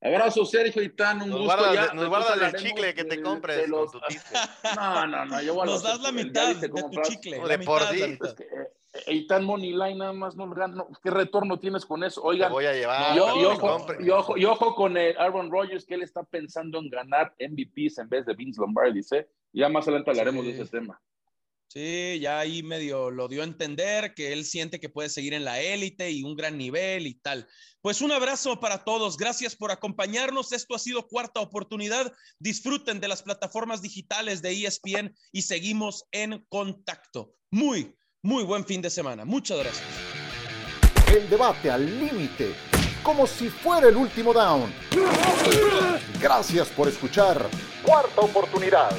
Abrazo, 0.00 0.44
Sergio 0.44 0.82
y 0.82 0.94
Tan, 0.94 1.22
un 1.22 1.30
nos 1.30 1.40
gusto. 1.40 1.56
Guarda, 1.56 1.92
nos 1.92 2.08
guarda 2.08 2.46
el 2.46 2.54
chicle 2.54 2.94
que 2.94 3.04
te 3.04 3.20
compres 3.20 3.68
con 3.68 3.90
tu 3.90 4.00
No, 4.76 5.06
no, 5.06 5.24
no, 5.24 5.42
yo 5.42 5.64
Nos 5.64 5.82
das 5.82 6.00
la 6.00 6.12
mitad 6.12 6.54
de 6.54 6.68
tu 6.68 7.02
chicle. 7.02 7.40
De 7.40 7.58
por 7.58 7.82
Eitan 9.06 9.44
Money 9.44 9.72
Line 9.72 9.96
nada 9.96 10.12
más 10.12 10.34
no, 10.34 10.50
¿qué 11.02 11.10
retorno 11.10 11.58
tienes 11.58 11.84
con 11.84 12.02
eso? 12.02 12.22
Oigan, 12.22 12.50
voy 12.50 12.64
a 12.64 12.72
llevar. 12.72 13.16
Y, 13.16 13.20
ojo, 13.20 13.38
y, 14.00 14.10
ojo, 14.10 14.36
y 14.36 14.44
ojo, 14.44 14.74
con 14.74 14.96
el 14.96 15.16
Aaron 15.18 15.50
Rodgers 15.50 15.84
que 15.84 15.94
él 15.94 16.02
está 16.02 16.22
pensando 16.24 16.78
en 16.78 16.88
ganar 16.88 17.34
MVPs 17.38 17.98
en 17.98 18.08
vez 18.08 18.24
de 18.26 18.34
Vince 18.34 18.60
Lombardi, 18.60 19.00
¿eh? 19.12 19.28
Ya 19.52 19.68
más 19.68 19.86
adelante 19.86 20.10
hablaremos 20.10 20.44
de 20.44 20.52
ese 20.52 20.66
tema. 20.66 21.00
Sí, 21.68 22.18
ya 22.18 22.38
ahí 22.38 22.62
medio 22.62 23.10
lo 23.10 23.28
dio 23.28 23.42
a 23.42 23.44
entender 23.44 24.14
que 24.14 24.32
él 24.32 24.46
siente 24.46 24.80
que 24.80 24.88
puede 24.88 25.10
seguir 25.10 25.34
en 25.34 25.44
la 25.44 25.60
élite 25.60 26.10
y 26.10 26.22
un 26.22 26.34
gran 26.34 26.56
nivel 26.56 27.06
y 27.06 27.14
tal. 27.14 27.46
Pues 27.82 28.00
un 28.00 28.10
abrazo 28.10 28.58
para 28.58 28.84
todos. 28.84 29.18
Gracias 29.18 29.54
por 29.54 29.70
acompañarnos. 29.70 30.52
Esto 30.52 30.74
ha 30.74 30.78
sido 30.78 31.06
cuarta 31.06 31.40
oportunidad. 31.40 32.10
Disfruten 32.38 33.00
de 33.00 33.08
las 33.08 33.22
plataformas 33.22 33.82
digitales 33.82 34.40
de 34.40 34.52
ESPN 34.52 35.14
y 35.30 35.42
seguimos 35.42 36.06
en 36.10 36.42
contacto. 36.48 37.34
Muy, 37.50 37.94
muy 38.28 38.44
buen 38.44 38.62
fin 38.62 38.82
de 38.82 38.90
semana. 38.90 39.24
Muchas 39.24 39.58
gracias. 39.58 39.86
El 41.10 41.30
debate 41.30 41.70
al 41.70 41.86
límite, 41.98 42.54
como 43.02 43.26
si 43.26 43.48
fuera 43.48 43.88
el 43.88 43.96
último 43.96 44.34
down. 44.34 44.70
Gracias 46.20 46.68
por 46.68 46.88
escuchar. 46.88 47.48
Cuarta 47.82 48.20
oportunidad. 48.20 48.90